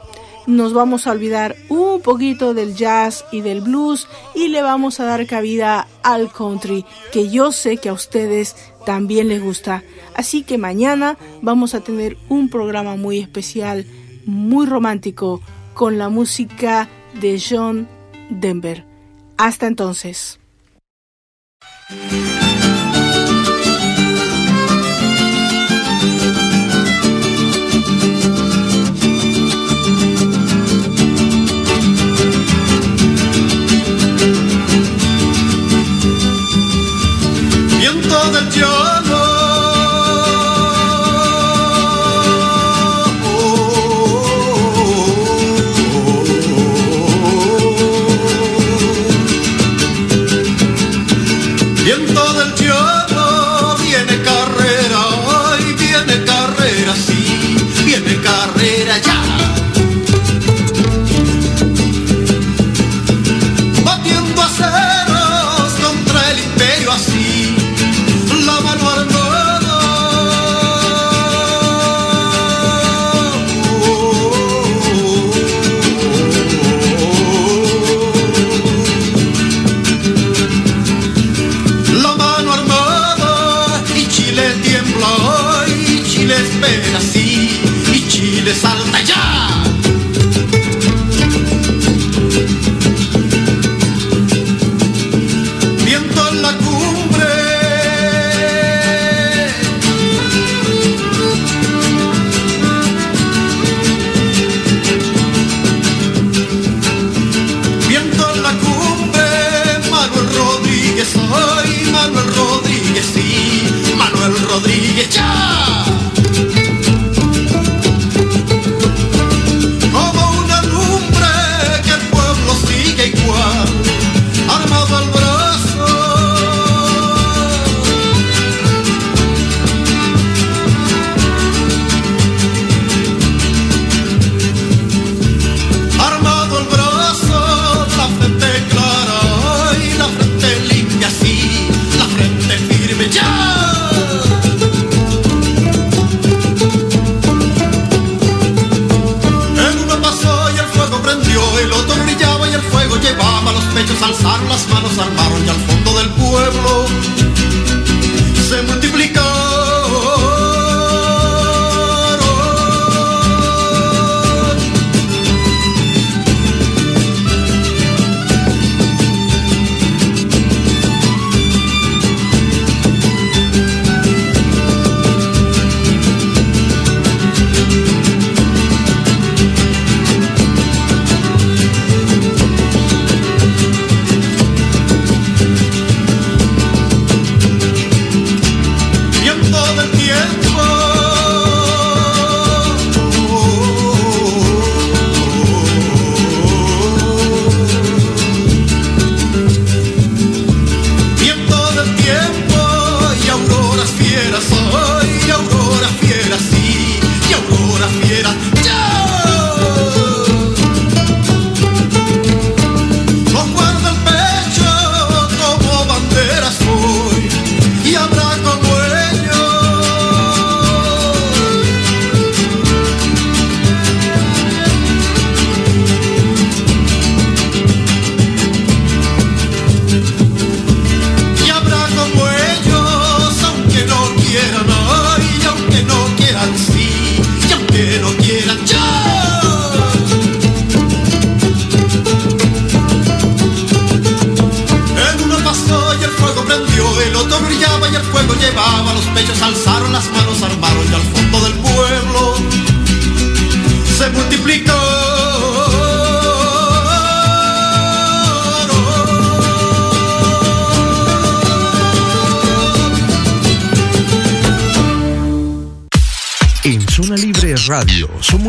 nos 0.47 0.73
vamos 0.73 1.07
a 1.07 1.11
olvidar 1.11 1.55
un 1.69 2.01
poquito 2.01 2.53
del 2.53 2.75
jazz 2.75 3.25
y 3.31 3.41
del 3.41 3.61
blues 3.61 4.07
y 4.33 4.49
le 4.49 4.61
vamos 4.61 4.99
a 4.99 5.05
dar 5.05 5.25
cabida 5.25 5.87
al 6.03 6.31
country, 6.31 6.85
que 7.11 7.29
yo 7.29 7.51
sé 7.51 7.77
que 7.77 7.89
a 7.89 7.93
ustedes 7.93 8.55
también 8.85 9.27
les 9.27 9.41
gusta. 9.41 9.83
Así 10.15 10.43
que 10.43 10.57
mañana 10.57 11.17
vamos 11.41 11.73
a 11.73 11.81
tener 11.81 12.17
un 12.29 12.49
programa 12.49 12.95
muy 12.95 13.19
especial, 13.19 13.85
muy 14.25 14.65
romántico, 14.65 15.41
con 15.73 15.97
la 15.97 16.09
música 16.09 16.87
de 17.19 17.41
John 17.41 17.87
Denver. 18.29 18.85
Hasta 19.37 19.67
entonces. 19.67 20.39